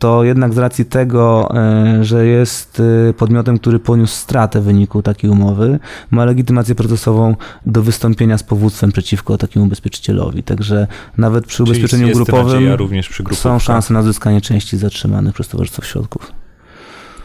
[0.02, 1.54] to jednak z racji tego,
[2.00, 5.78] y, że jest y, podmiotem, który poniósł stratę w wyniku takiej umowy,
[6.10, 7.36] ma legitymację procesową
[7.66, 10.42] do wystąpienia z powództwem przeciwko takiemu ubezpieczycielowi.
[10.42, 10.86] Także
[11.18, 12.78] nawet przy ubezpieczeniu grupowym
[13.32, 16.32] są szanse na uzyskanie części zatrzymanych przez towarzystwo środków.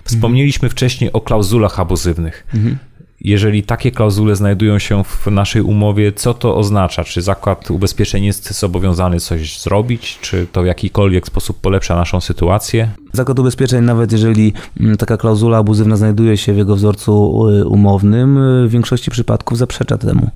[0.04, 2.48] Wspomnieliśmy wcześniej o klauzulach abuzywnych.
[2.54, 2.78] Mhm.
[3.22, 7.04] Jeżeli takie klauzule znajdują się w naszej umowie, co to oznacza?
[7.04, 10.20] Czy zakład ubezpieczeń jest zobowiązany coś zrobić?
[10.22, 12.90] Czy to w jakikolwiek sposób polepsza naszą sytuację?
[13.14, 18.38] Zakład ubezpieczeń, nawet jeżeli mm, taka klauzula abuzywna znajduje się w jego wzorcu y, umownym,
[18.38, 20.30] y, w większości przypadków zaprzecza temu.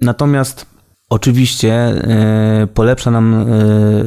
[0.00, 0.75] Natomiast
[1.10, 1.92] Oczywiście
[2.62, 3.34] y, polepsza nam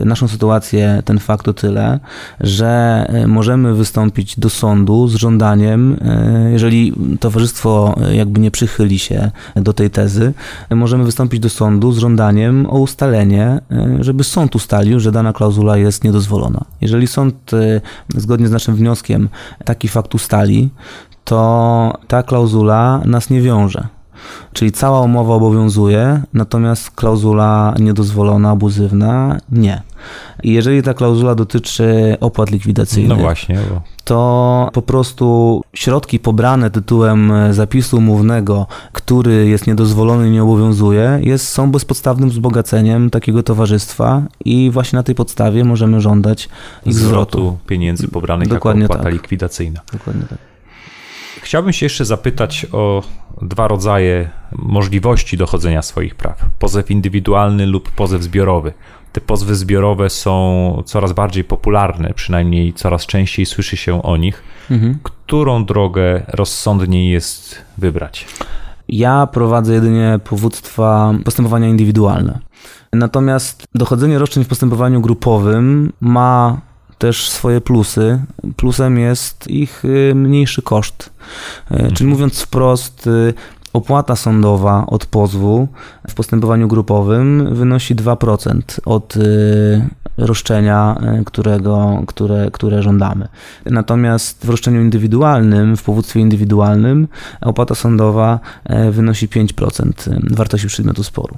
[0.02, 2.00] y, naszą sytuację ten fakt o tyle,
[2.40, 5.98] że y, możemy wystąpić do sądu z żądaniem,
[6.52, 10.34] jeżeli towarzystwo jakby nie przychyli się do tej tezy,
[10.70, 13.62] możemy wystąpić do sądu z żądaniem o ustalenie,
[14.00, 16.66] żeby sąd ustalił, że dana klauzula jest niedozwolona.
[16.82, 17.52] Jeżeli sąd
[18.16, 19.30] zgodnie z naszym wnioskiem
[19.66, 20.70] taki fakt ustali,
[21.24, 23.99] to ta klauzula nas nie wiąże.
[24.54, 29.82] Czyli cała umowa obowiązuje, natomiast klauzula niedozwolona, abuzywna nie.
[30.44, 36.70] I jeżeli ta klauzula dotyczy opłat likwidacyjnych, No właśnie, bo to po prostu środki pobrane
[36.72, 44.22] tytułem zapisu umownego, który jest niedozwolony i nie obowiązuje, jest, są bezpodstawnym wzbogaceniem takiego towarzystwa
[44.46, 46.50] i właśnie na tej podstawie możemy żądać
[46.86, 47.38] ich zwrotu.
[47.38, 49.14] zwrotu pieniędzy pobranych Dokładnie jako opłata tak.
[49.14, 49.82] likwidacyjna.
[49.94, 50.38] Dokładnie tak.
[51.42, 53.04] Chciałbym się jeszcze zapytać o
[53.42, 56.46] dwa rodzaje możliwości dochodzenia swoich praw.
[56.60, 58.74] Pozew indywidualny lub pozew zbiorowy.
[59.12, 64.44] Te pozwy zbiorowe są coraz bardziej popularne, przynajmniej coraz częściej słyszy się o nich.
[64.72, 65.00] Mhm.
[65.04, 68.26] Którą drogę rozsądniej jest wybrać?
[68.90, 72.40] Ja prowadzę jedynie powództwa postępowania indywidualne.
[72.94, 76.62] Natomiast dochodzenie roszczeń w postępowaniu grupowym ma
[77.00, 78.20] też swoje plusy.
[78.56, 81.10] Plusem jest ich y, mniejszy koszt.
[81.72, 83.34] Y, Czyli mówiąc wprost, y,
[83.74, 85.68] opłata sądowa od pozwu
[86.08, 89.14] w postępowaniu grupowym wynosi 2% od
[90.18, 93.28] roszczenia, którego, które, które żądamy.
[93.66, 97.08] Natomiast w roszczeniu indywidualnym, w powództwie indywidualnym,
[97.42, 98.40] opłata sądowa
[98.92, 99.94] wynosi 5%
[100.36, 101.38] wartości przedmiotu sporu.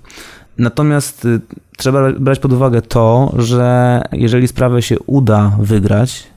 [0.61, 1.41] Natomiast y,
[1.77, 6.27] trzeba brać pod uwagę to, że jeżeli sprawę się uda wygrać,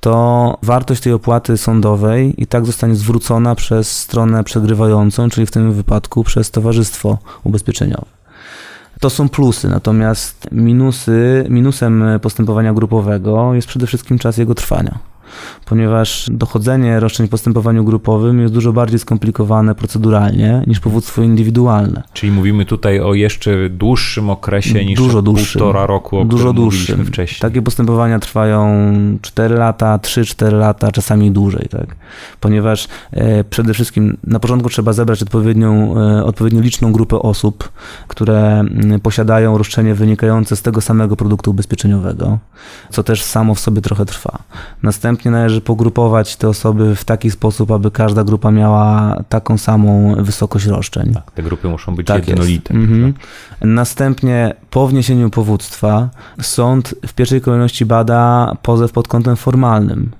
[0.00, 5.72] to wartość tej opłaty sądowej i tak zostanie zwrócona przez stronę przegrywającą, czyli w tym
[5.72, 8.06] wypadku przez towarzystwo ubezpieczeniowe.
[9.00, 14.98] To są plusy, natomiast minusy, minusem postępowania grupowego jest przede wszystkim czas jego trwania
[15.64, 22.02] ponieważ dochodzenie roszczeń w postępowaniu grupowym jest dużo bardziej skomplikowane proceduralnie niż powództwo indywidualne.
[22.12, 27.04] Czyli mówimy tutaj o jeszcze dłuższym okresie niż dużo dłuższym, półtora roku, o dużo dłuższym.
[27.06, 27.40] wcześniej.
[27.40, 28.66] Takie postępowania trwają
[29.22, 31.96] 4 lata, 3-4 lata, czasami dłużej, tak?
[32.40, 37.68] Ponieważ e, przede wszystkim na początku trzeba zebrać odpowiednią, e, odpowiednio liczną grupę osób,
[38.08, 42.38] które m, posiadają roszczenie wynikające z tego samego produktu ubezpieczeniowego,
[42.90, 44.38] co też samo w sobie trochę trwa.
[44.82, 50.14] Następnie Następnie należy pogrupować te osoby w taki sposób, aby każda grupa miała taką samą
[50.18, 51.14] wysokość roszczeń.
[51.14, 52.74] Tak, te grupy muszą być tak jednolite.
[52.74, 53.14] Mhm.
[53.60, 56.08] Następnie po wniesieniu powództwa
[56.40, 60.10] sąd w pierwszej kolejności bada pozew pod kątem formalnym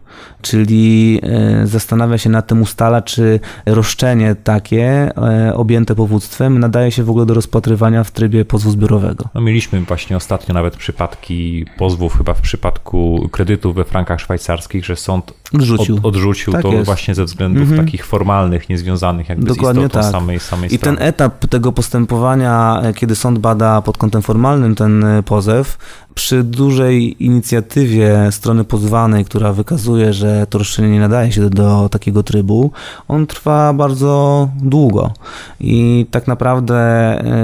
[0.43, 7.05] czyli e, zastanawia się nad tym, ustala, czy roszczenie takie e, objęte powództwem nadaje się
[7.05, 9.29] w ogóle do rozpatrywania w trybie pozwu zbiorowego.
[9.35, 14.97] No mieliśmy właśnie ostatnio nawet przypadki pozwów, chyba w przypadku kredytów we frankach szwajcarskich, że
[14.97, 16.85] sąd odrzucił, od, odrzucił tak to jest.
[16.85, 17.85] właśnie ze względów mhm.
[17.85, 20.13] takich formalnych, niezwiązanych jakby Dokładnie z istotą tak.
[20.13, 25.05] samej, samej I ten etap tego postępowania, e, kiedy sąd bada pod kątem formalnym ten
[25.25, 25.79] pozew,
[26.17, 31.89] przy dużej inicjatywie strony pozwanej, która wykazuje, że to roszczenie nie nadaje się do, do,
[31.89, 32.71] takiego trybu,
[33.09, 35.13] on trwa bardzo długo
[35.61, 36.77] i tak naprawdę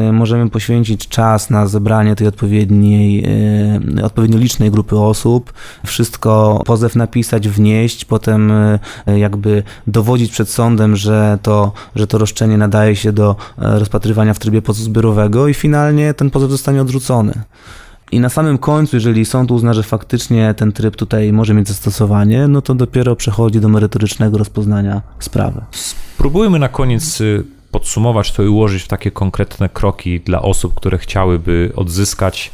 [0.08, 3.24] y, możemy poświęcić czas na zebranie tej odpowiedniej,
[3.98, 5.52] y, odpowiednio licznej grupy osób,
[5.86, 8.78] wszystko pozew napisać, wnieść, potem y,
[9.18, 14.62] jakby dowodzić przed sądem, że to, że to roszczenie nadaje się do rozpatrywania w trybie
[14.62, 17.32] pozwu zbiorowego i finalnie ten pozew zostanie odrzucony.
[18.12, 22.48] I na samym końcu, jeżeli sąd uzna, że faktycznie ten tryb tutaj może mieć zastosowanie,
[22.48, 25.60] no to dopiero przechodzi do merytorycznego rozpoznania sprawy.
[25.70, 30.98] Spróbujmy na koniec y, podsumować to i ułożyć w takie konkretne kroki dla osób, które
[30.98, 32.50] chciałyby odzyskać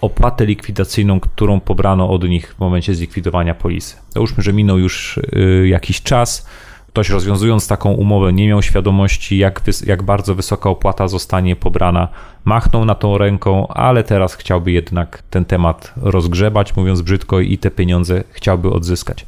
[0.00, 3.96] opłatę likwidacyjną, którą pobrano od nich w momencie zlikwidowania polisy.
[4.10, 6.46] Załóżmy, że minął już y, jakiś czas,
[6.92, 12.08] ktoś rozwiązując taką umowę nie miał świadomości, jak, jak bardzo wysoka opłata zostanie pobrana.
[12.44, 17.70] Machnął na tą ręką, ale teraz chciałby jednak ten temat rozgrzebać, mówiąc brzydko, i te
[17.70, 19.26] pieniądze chciałby odzyskać.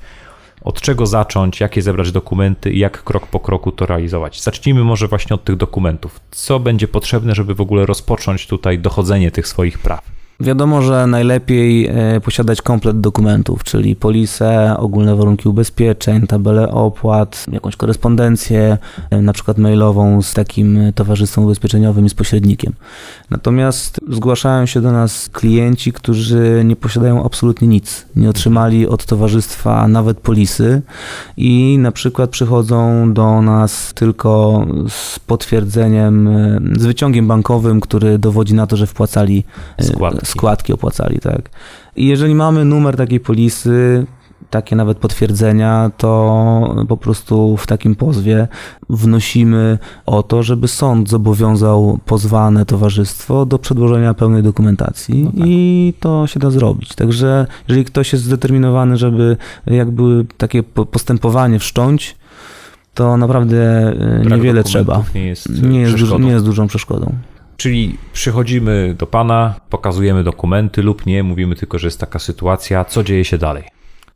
[0.62, 4.42] Od czego zacząć, jakie zebrać dokumenty i jak krok po kroku to realizować?
[4.42, 6.20] Zacznijmy może właśnie od tych dokumentów.
[6.30, 10.23] Co będzie potrzebne, żeby w ogóle rozpocząć tutaj dochodzenie tych swoich praw?
[10.40, 17.76] Wiadomo, że najlepiej e, posiadać komplet dokumentów, czyli polisę, ogólne warunki ubezpieczeń, tabelę opłat, jakąś
[17.76, 18.78] korespondencję,
[19.10, 22.72] e, na przykład mailową z takim towarzystwem ubezpieczeniowym i z pośrednikiem.
[23.30, 29.88] Natomiast zgłaszają się do nas klienci, którzy nie posiadają absolutnie nic, nie otrzymali od towarzystwa
[29.88, 30.82] nawet polisy
[31.36, 38.54] i na przykład przychodzą do nas tylko z potwierdzeniem, e, z wyciągiem bankowym, który dowodzi
[38.54, 39.44] na to, że wpłacali
[40.24, 41.50] składki składki opłacali, tak.
[41.96, 44.06] I jeżeli mamy numer takiej polisy,
[44.50, 48.48] takie nawet potwierdzenia, to po prostu w takim pozwie
[48.88, 55.40] wnosimy o to, żeby sąd zobowiązał pozwane towarzystwo do przedłożenia pełnej dokumentacji no tak.
[55.46, 56.94] i to się da zrobić.
[56.94, 62.16] Także jeżeli ktoś jest zdeterminowany, żeby jakby takie postępowanie wszcząć,
[62.94, 63.56] to naprawdę
[64.22, 65.04] e, niewiele trzeba.
[65.14, 67.14] Nie jest, nie jest, nie jest dużą przeszkodą.
[67.56, 73.04] Czyli przychodzimy do pana, pokazujemy dokumenty lub nie, mówimy tylko, że jest taka sytuacja, co
[73.04, 73.64] dzieje się dalej?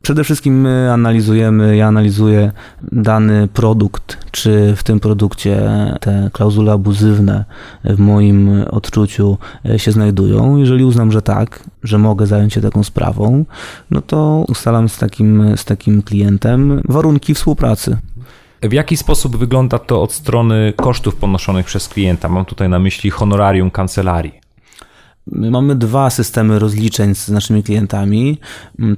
[0.01, 2.51] Przede wszystkim my analizujemy, ja analizuję
[2.91, 5.61] dany produkt, czy w tym produkcie
[6.01, 7.45] te klauzule abuzywne
[7.83, 9.37] w moim odczuciu
[9.77, 10.57] się znajdują.
[10.57, 13.45] Jeżeli uznam, że tak, że mogę zająć się taką sprawą,
[13.91, 17.97] no to ustalam z takim, z takim klientem warunki współpracy.
[18.61, 22.29] W jaki sposób wygląda to od strony kosztów ponoszonych przez klienta?
[22.29, 24.39] Mam tutaj na myśli honorarium kancelarii.
[25.27, 28.39] My mamy dwa systemy rozliczeń z naszymi klientami.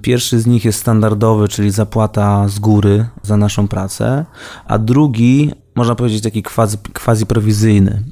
[0.02, 4.26] Pierwszy z nich jest standardowy, czyli zapłata z góry za naszą pracę,
[4.66, 8.04] a drugi, można powiedzieć, taki quasi, quasi prowizyjny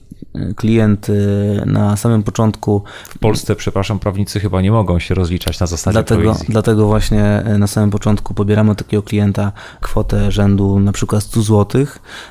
[0.56, 2.84] klient y, na samym początku.
[3.10, 6.46] W Polsce, przepraszam, prawnicy chyba nie mogą się rozliczać na zasadzie dlatego, prowizji.
[6.50, 11.42] Dlatego właśnie y, na samym początku pobieramy od takiego klienta kwotę rzędu na przykład 100
[11.42, 11.86] zł,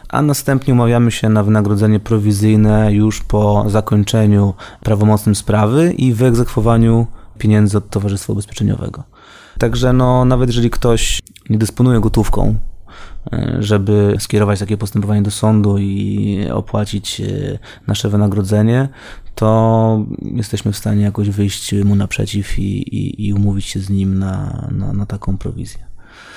[0.08, 7.06] a następnie umawiamy się na wynagrodzenie prowizyjne już po zakończeniu prawomocnym sprawy i wyegzekwowaniu
[7.38, 9.04] pieniędzy od Towarzystwa Ubezpieczeniowego.
[9.58, 12.54] Także no, nawet jeżeli ktoś nie dysponuje gotówką,
[13.58, 18.88] żeby skierować takie postępowanie do sądu i opłacić e, nasze wynagrodzenie,
[19.34, 22.62] to jesteśmy w stanie jakoś wyjść mu naprzeciw i,
[22.96, 25.88] i, i umówić się z nim na, na, na taką prowizję.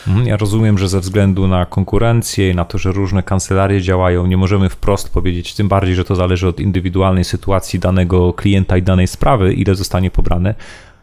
[0.07, 4.27] Mhm, ja rozumiem, że ze względu na konkurencję i na to, że różne kancelarie działają,
[4.27, 8.81] nie możemy wprost powiedzieć, tym bardziej, że to zależy od indywidualnej sytuacji danego klienta i
[8.81, 10.55] danej sprawy, ile zostanie pobrane,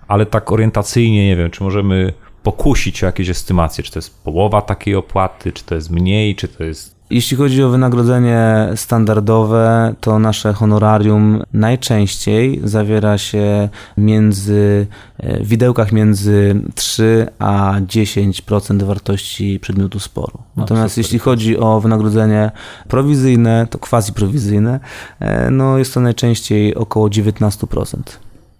[0.08, 2.12] ale tak orientacyjnie nie wiem, czy możemy
[2.48, 6.48] pokusić o jakieś estymacje, czy to jest połowa takiej opłaty, czy to jest mniej, czy
[6.48, 14.86] to jest jeśli chodzi o wynagrodzenie standardowe, to nasze honorarium najczęściej zawiera się między,
[15.18, 20.38] w widełkach między 3 a 10% wartości przedmiotu sporu.
[20.56, 22.50] No, Natomiast no, jeśli chodzi o wynagrodzenie
[22.88, 24.80] prowizyjne, to quasi-prowizyjne,
[25.20, 27.98] e, no jest to najczęściej około 19%.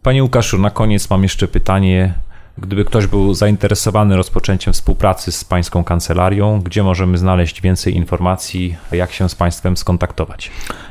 [0.03, 2.15] Panie Łukaszu, na koniec mam jeszcze pytanie
[2.63, 9.13] Gdyby ktoś był zainteresowany rozpoczęciem współpracy z Pańską kancelarią, gdzie możemy znaleźć więcej informacji, jak
[9.13, 10.51] się z Państwem skontaktować?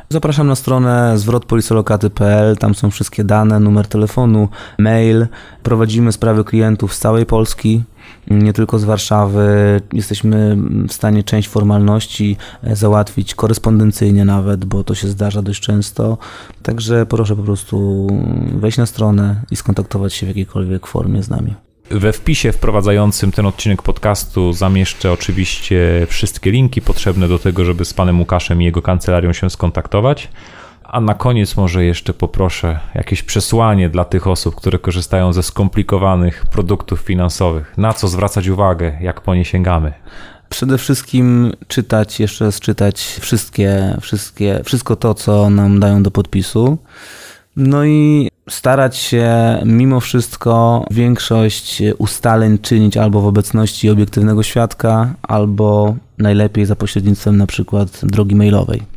[0.10, 5.28] Zapraszam na stronę zwrotpolisolokaty.pl, tam są wszystkie dane, numer telefonu, mail.
[5.64, 7.84] Prowadzimy sprawy klientów z całej Polski,
[8.30, 9.48] nie tylko z Warszawy.
[9.94, 10.58] Jesteśmy
[10.88, 16.18] w stanie część formalności e, załatwić korespondencyjnie nawet, bo to się zdarza dość często.
[16.64, 18.08] Także proszę po prostu
[18.56, 21.56] wejść na stronę i skontaktować się w jakiejkolwiek formie z nami.
[21.92, 27.94] We wpisie wprowadzającym ten odcinek podcastu zamieszczę oczywiście wszystkie linki potrzebne do tego, żeby z
[27.94, 30.30] panem Łukaszem i jego kancelarią się skontaktować.
[30.88, 36.46] A na koniec może jeszcze poproszę jakieś przesłanie dla tych osób, które korzystają ze skomplikowanych
[36.52, 37.78] produktów finansowych.
[37.78, 39.94] Na co zwracać uwagę, jak po nie sięgamy?
[40.50, 46.78] Przede wszystkim czytać, jeszcze raz czytać wszystkie, wszystkie, wszystko to, co nam dają do podpisu.
[47.56, 49.34] No i starać się
[49.66, 57.48] mimo wszystko większość ustaleń czynić albo w obecności obiektywnego świadka, albo najlepiej za pośrednictwem na
[57.48, 58.97] przykład drogi mailowej.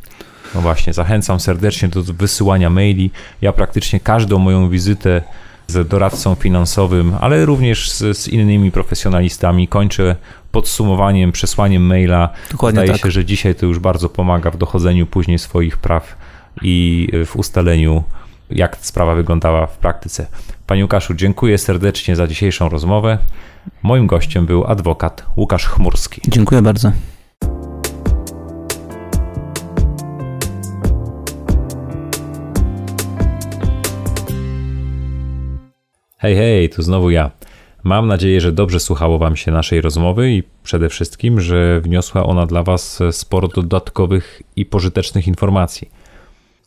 [0.55, 3.11] No właśnie, zachęcam serdecznie do wysyłania maili.
[3.41, 5.21] Ja praktycznie każdą moją wizytę
[5.67, 10.15] z doradcą finansowym, ale również z, z innymi profesjonalistami kończę
[10.51, 12.29] podsumowaniem, przesłaniem maila.
[12.51, 13.01] Dokładnie Zdaje tak.
[13.01, 16.17] się, że dzisiaj to już bardzo pomaga w dochodzeniu później swoich praw
[16.61, 18.03] i w ustaleniu
[18.49, 20.27] jak sprawa wyglądała w praktyce.
[20.67, 23.17] Panie Łukaszu, dziękuję serdecznie za dzisiejszą rozmowę.
[23.83, 26.21] Moim gościem był adwokat Łukasz Chmurski.
[26.27, 26.91] Dziękuję bardzo.
[36.21, 37.31] Hej, hej, tu znowu ja.
[37.83, 42.45] Mam nadzieję, że dobrze słuchało Wam się naszej rozmowy i przede wszystkim, że wniosła ona
[42.45, 45.89] dla Was sporo dodatkowych i pożytecznych informacji.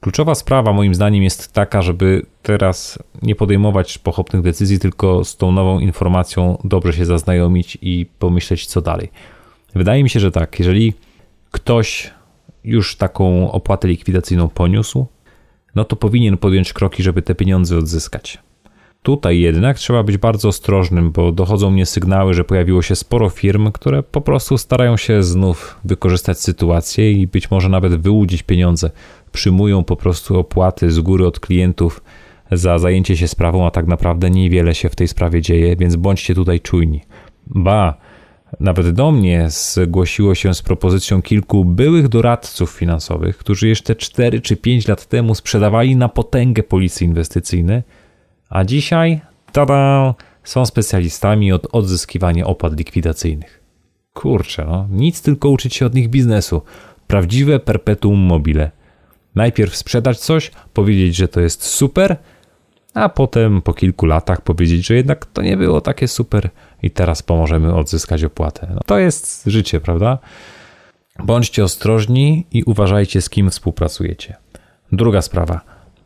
[0.01, 5.53] Kluczowa sprawa moim zdaniem jest taka, żeby teraz nie podejmować pochopnych decyzji, tylko z tą
[5.53, 9.11] nową informacją dobrze się zaznajomić i pomyśleć co dalej.
[9.75, 10.93] Wydaje mi się, że tak, jeżeli
[11.51, 12.11] ktoś
[12.65, 15.07] już taką opłatę likwidacyjną poniósł,
[15.75, 18.39] no to powinien podjąć kroki, żeby te pieniądze odzyskać.
[19.05, 23.73] Tutaj jednak trzeba być bardzo ostrożnym, bo dochodzą mnie sygnały, że pojawiło się sporo firm,
[23.73, 28.91] które po prostu starają się znów wykorzystać sytuację i być może nawet wyłudzić pieniądze.
[29.33, 32.03] Przyjmują po prostu opłaty z góry od klientów
[32.53, 36.35] za zajęcie się sprawą, a tak naprawdę niewiele się w tej sprawie dzieje, więc bądźcie
[36.35, 37.01] tutaj czujni.
[37.47, 37.95] Ba,
[38.61, 44.57] nawet do mnie zgłosiło się z propozycją kilku byłych doradców finansowych, którzy jeszcze 4 czy
[44.57, 47.83] 5 lat temu sprzedawali na potęgę polisy inwestycyjne
[48.55, 49.21] a dzisiaj,
[49.53, 53.61] tada, są specjalistami od odzyskiwania opłat likwidacyjnych.
[54.13, 56.63] Kurczę, no, nic tylko uczyć się od nich biznesu.
[57.07, 58.71] Prawdziwe perpetuum mobile.
[59.35, 62.17] Najpierw sprzedać coś, powiedzieć, że to jest super,
[62.95, 66.49] a potem po kilku latach powiedzieć, że jednak to nie było takie super
[66.83, 68.69] i teraz pomożemy odzyskać opłatę.
[68.75, 70.19] No, to jest życie, prawda?
[71.25, 74.37] Bądźcie ostrożni i uważajcie, z kim współpracujecie.
[74.93, 75.61] Druga sprawa.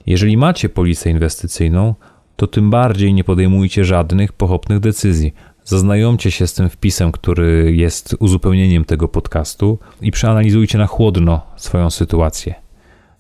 [0.06, 1.94] Jeżeli macie polisę inwestycyjną,
[2.38, 5.34] to tym bardziej nie podejmujcie żadnych pochopnych decyzji.
[5.64, 11.90] Zaznajomcie się z tym wpisem, który jest uzupełnieniem tego podcastu i przeanalizujcie na chłodno swoją
[11.90, 12.54] sytuację.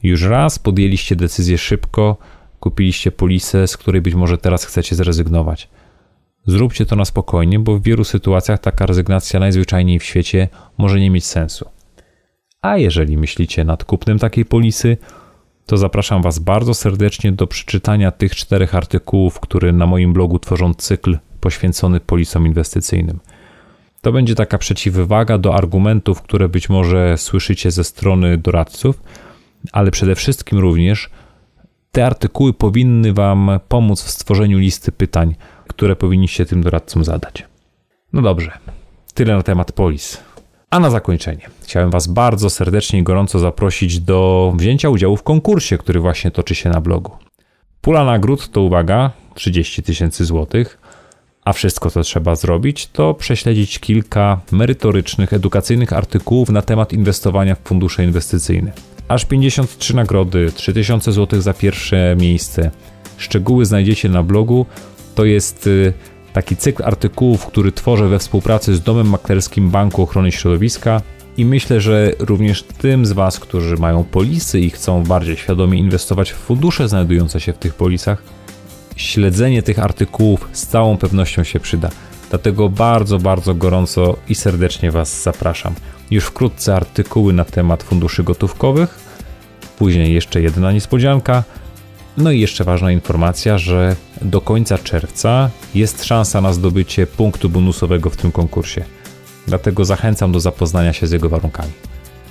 [0.02, 2.16] Już raz podjęliście decyzję szybko,
[2.60, 5.68] kupiliście polisę, z której być może teraz chcecie zrezygnować.
[6.46, 10.48] Zróbcie to na spokojnie, bo w wielu sytuacjach taka rezygnacja najzwyczajniej w świecie
[10.78, 11.68] może nie mieć sensu.
[12.62, 14.96] A jeżeli myślicie nad kupnem takiej polisy,
[15.68, 20.74] to zapraszam Was bardzo serdecznie do przeczytania tych czterech artykułów, które na moim blogu tworzą
[20.74, 23.20] cykl poświęcony polisom inwestycyjnym.
[24.00, 29.02] To będzie taka przeciwwaga do argumentów, które być może słyszycie ze strony doradców,
[29.72, 31.10] ale przede wszystkim również
[31.92, 35.34] te artykuły powinny Wam pomóc w stworzeniu listy pytań,
[35.66, 37.44] które powinniście tym doradcom zadać.
[38.12, 38.58] No dobrze,
[39.14, 40.27] tyle na temat polis.
[40.70, 45.78] A na zakończenie chciałem Was bardzo serdecznie i gorąco zaprosić do wzięcia udziału w konkursie,
[45.78, 47.12] który właśnie toczy się na blogu.
[47.80, 50.78] Pula nagród to uwaga 30 tysięcy złotych,
[51.44, 57.60] A wszystko, co trzeba zrobić, to prześledzić kilka merytorycznych, edukacyjnych artykułów na temat inwestowania w
[57.64, 58.72] fundusze inwestycyjne.
[59.08, 62.70] Aż 53 nagrody, 3000 zł za pierwsze miejsce.
[63.16, 64.66] Szczegóły znajdziecie na blogu.
[65.14, 65.92] To jest y,
[66.38, 71.02] taki cykl artykułów, który tworzę we współpracy z Domem Maklerskim Banku Ochrony Środowiska
[71.36, 76.32] i myślę, że również tym z Was, którzy mają polisy i chcą bardziej świadomie inwestować
[76.32, 78.22] w fundusze znajdujące się w tych polisach,
[78.96, 81.90] śledzenie tych artykułów z całą pewnością się przyda.
[82.30, 85.74] Dlatego bardzo, bardzo gorąco i serdecznie Was zapraszam.
[86.10, 88.98] Już wkrótce artykuły na temat funduszy gotówkowych,
[89.78, 91.44] później jeszcze jedna niespodzianka.
[92.20, 98.10] No i jeszcze ważna informacja, że do końca czerwca jest szansa na zdobycie punktu bonusowego
[98.10, 98.84] w tym konkursie.
[99.46, 101.72] Dlatego zachęcam do zapoznania się z jego warunkami.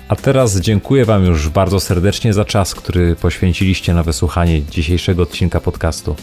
[0.08, 5.60] A teraz dziękuję Wam już bardzo serdecznie za czas, który poświęciliście na wysłuchanie dzisiejszego odcinka
[5.60, 6.16] podcastu.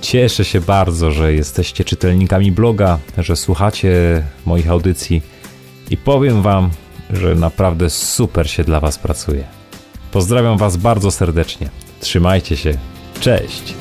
[0.00, 5.22] Cieszę się bardzo, że jesteście czytelnikami bloga, że słuchacie moich audycji
[5.90, 6.70] i powiem Wam,
[7.10, 9.44] że naprawdę super się dla Was pracuje.
[10.12, 11.68] Pozdrawiam Was bardzo serdecznie.
[12.00, 12.93] Trzymajcie się.
[13.20, 13.74] Cześć!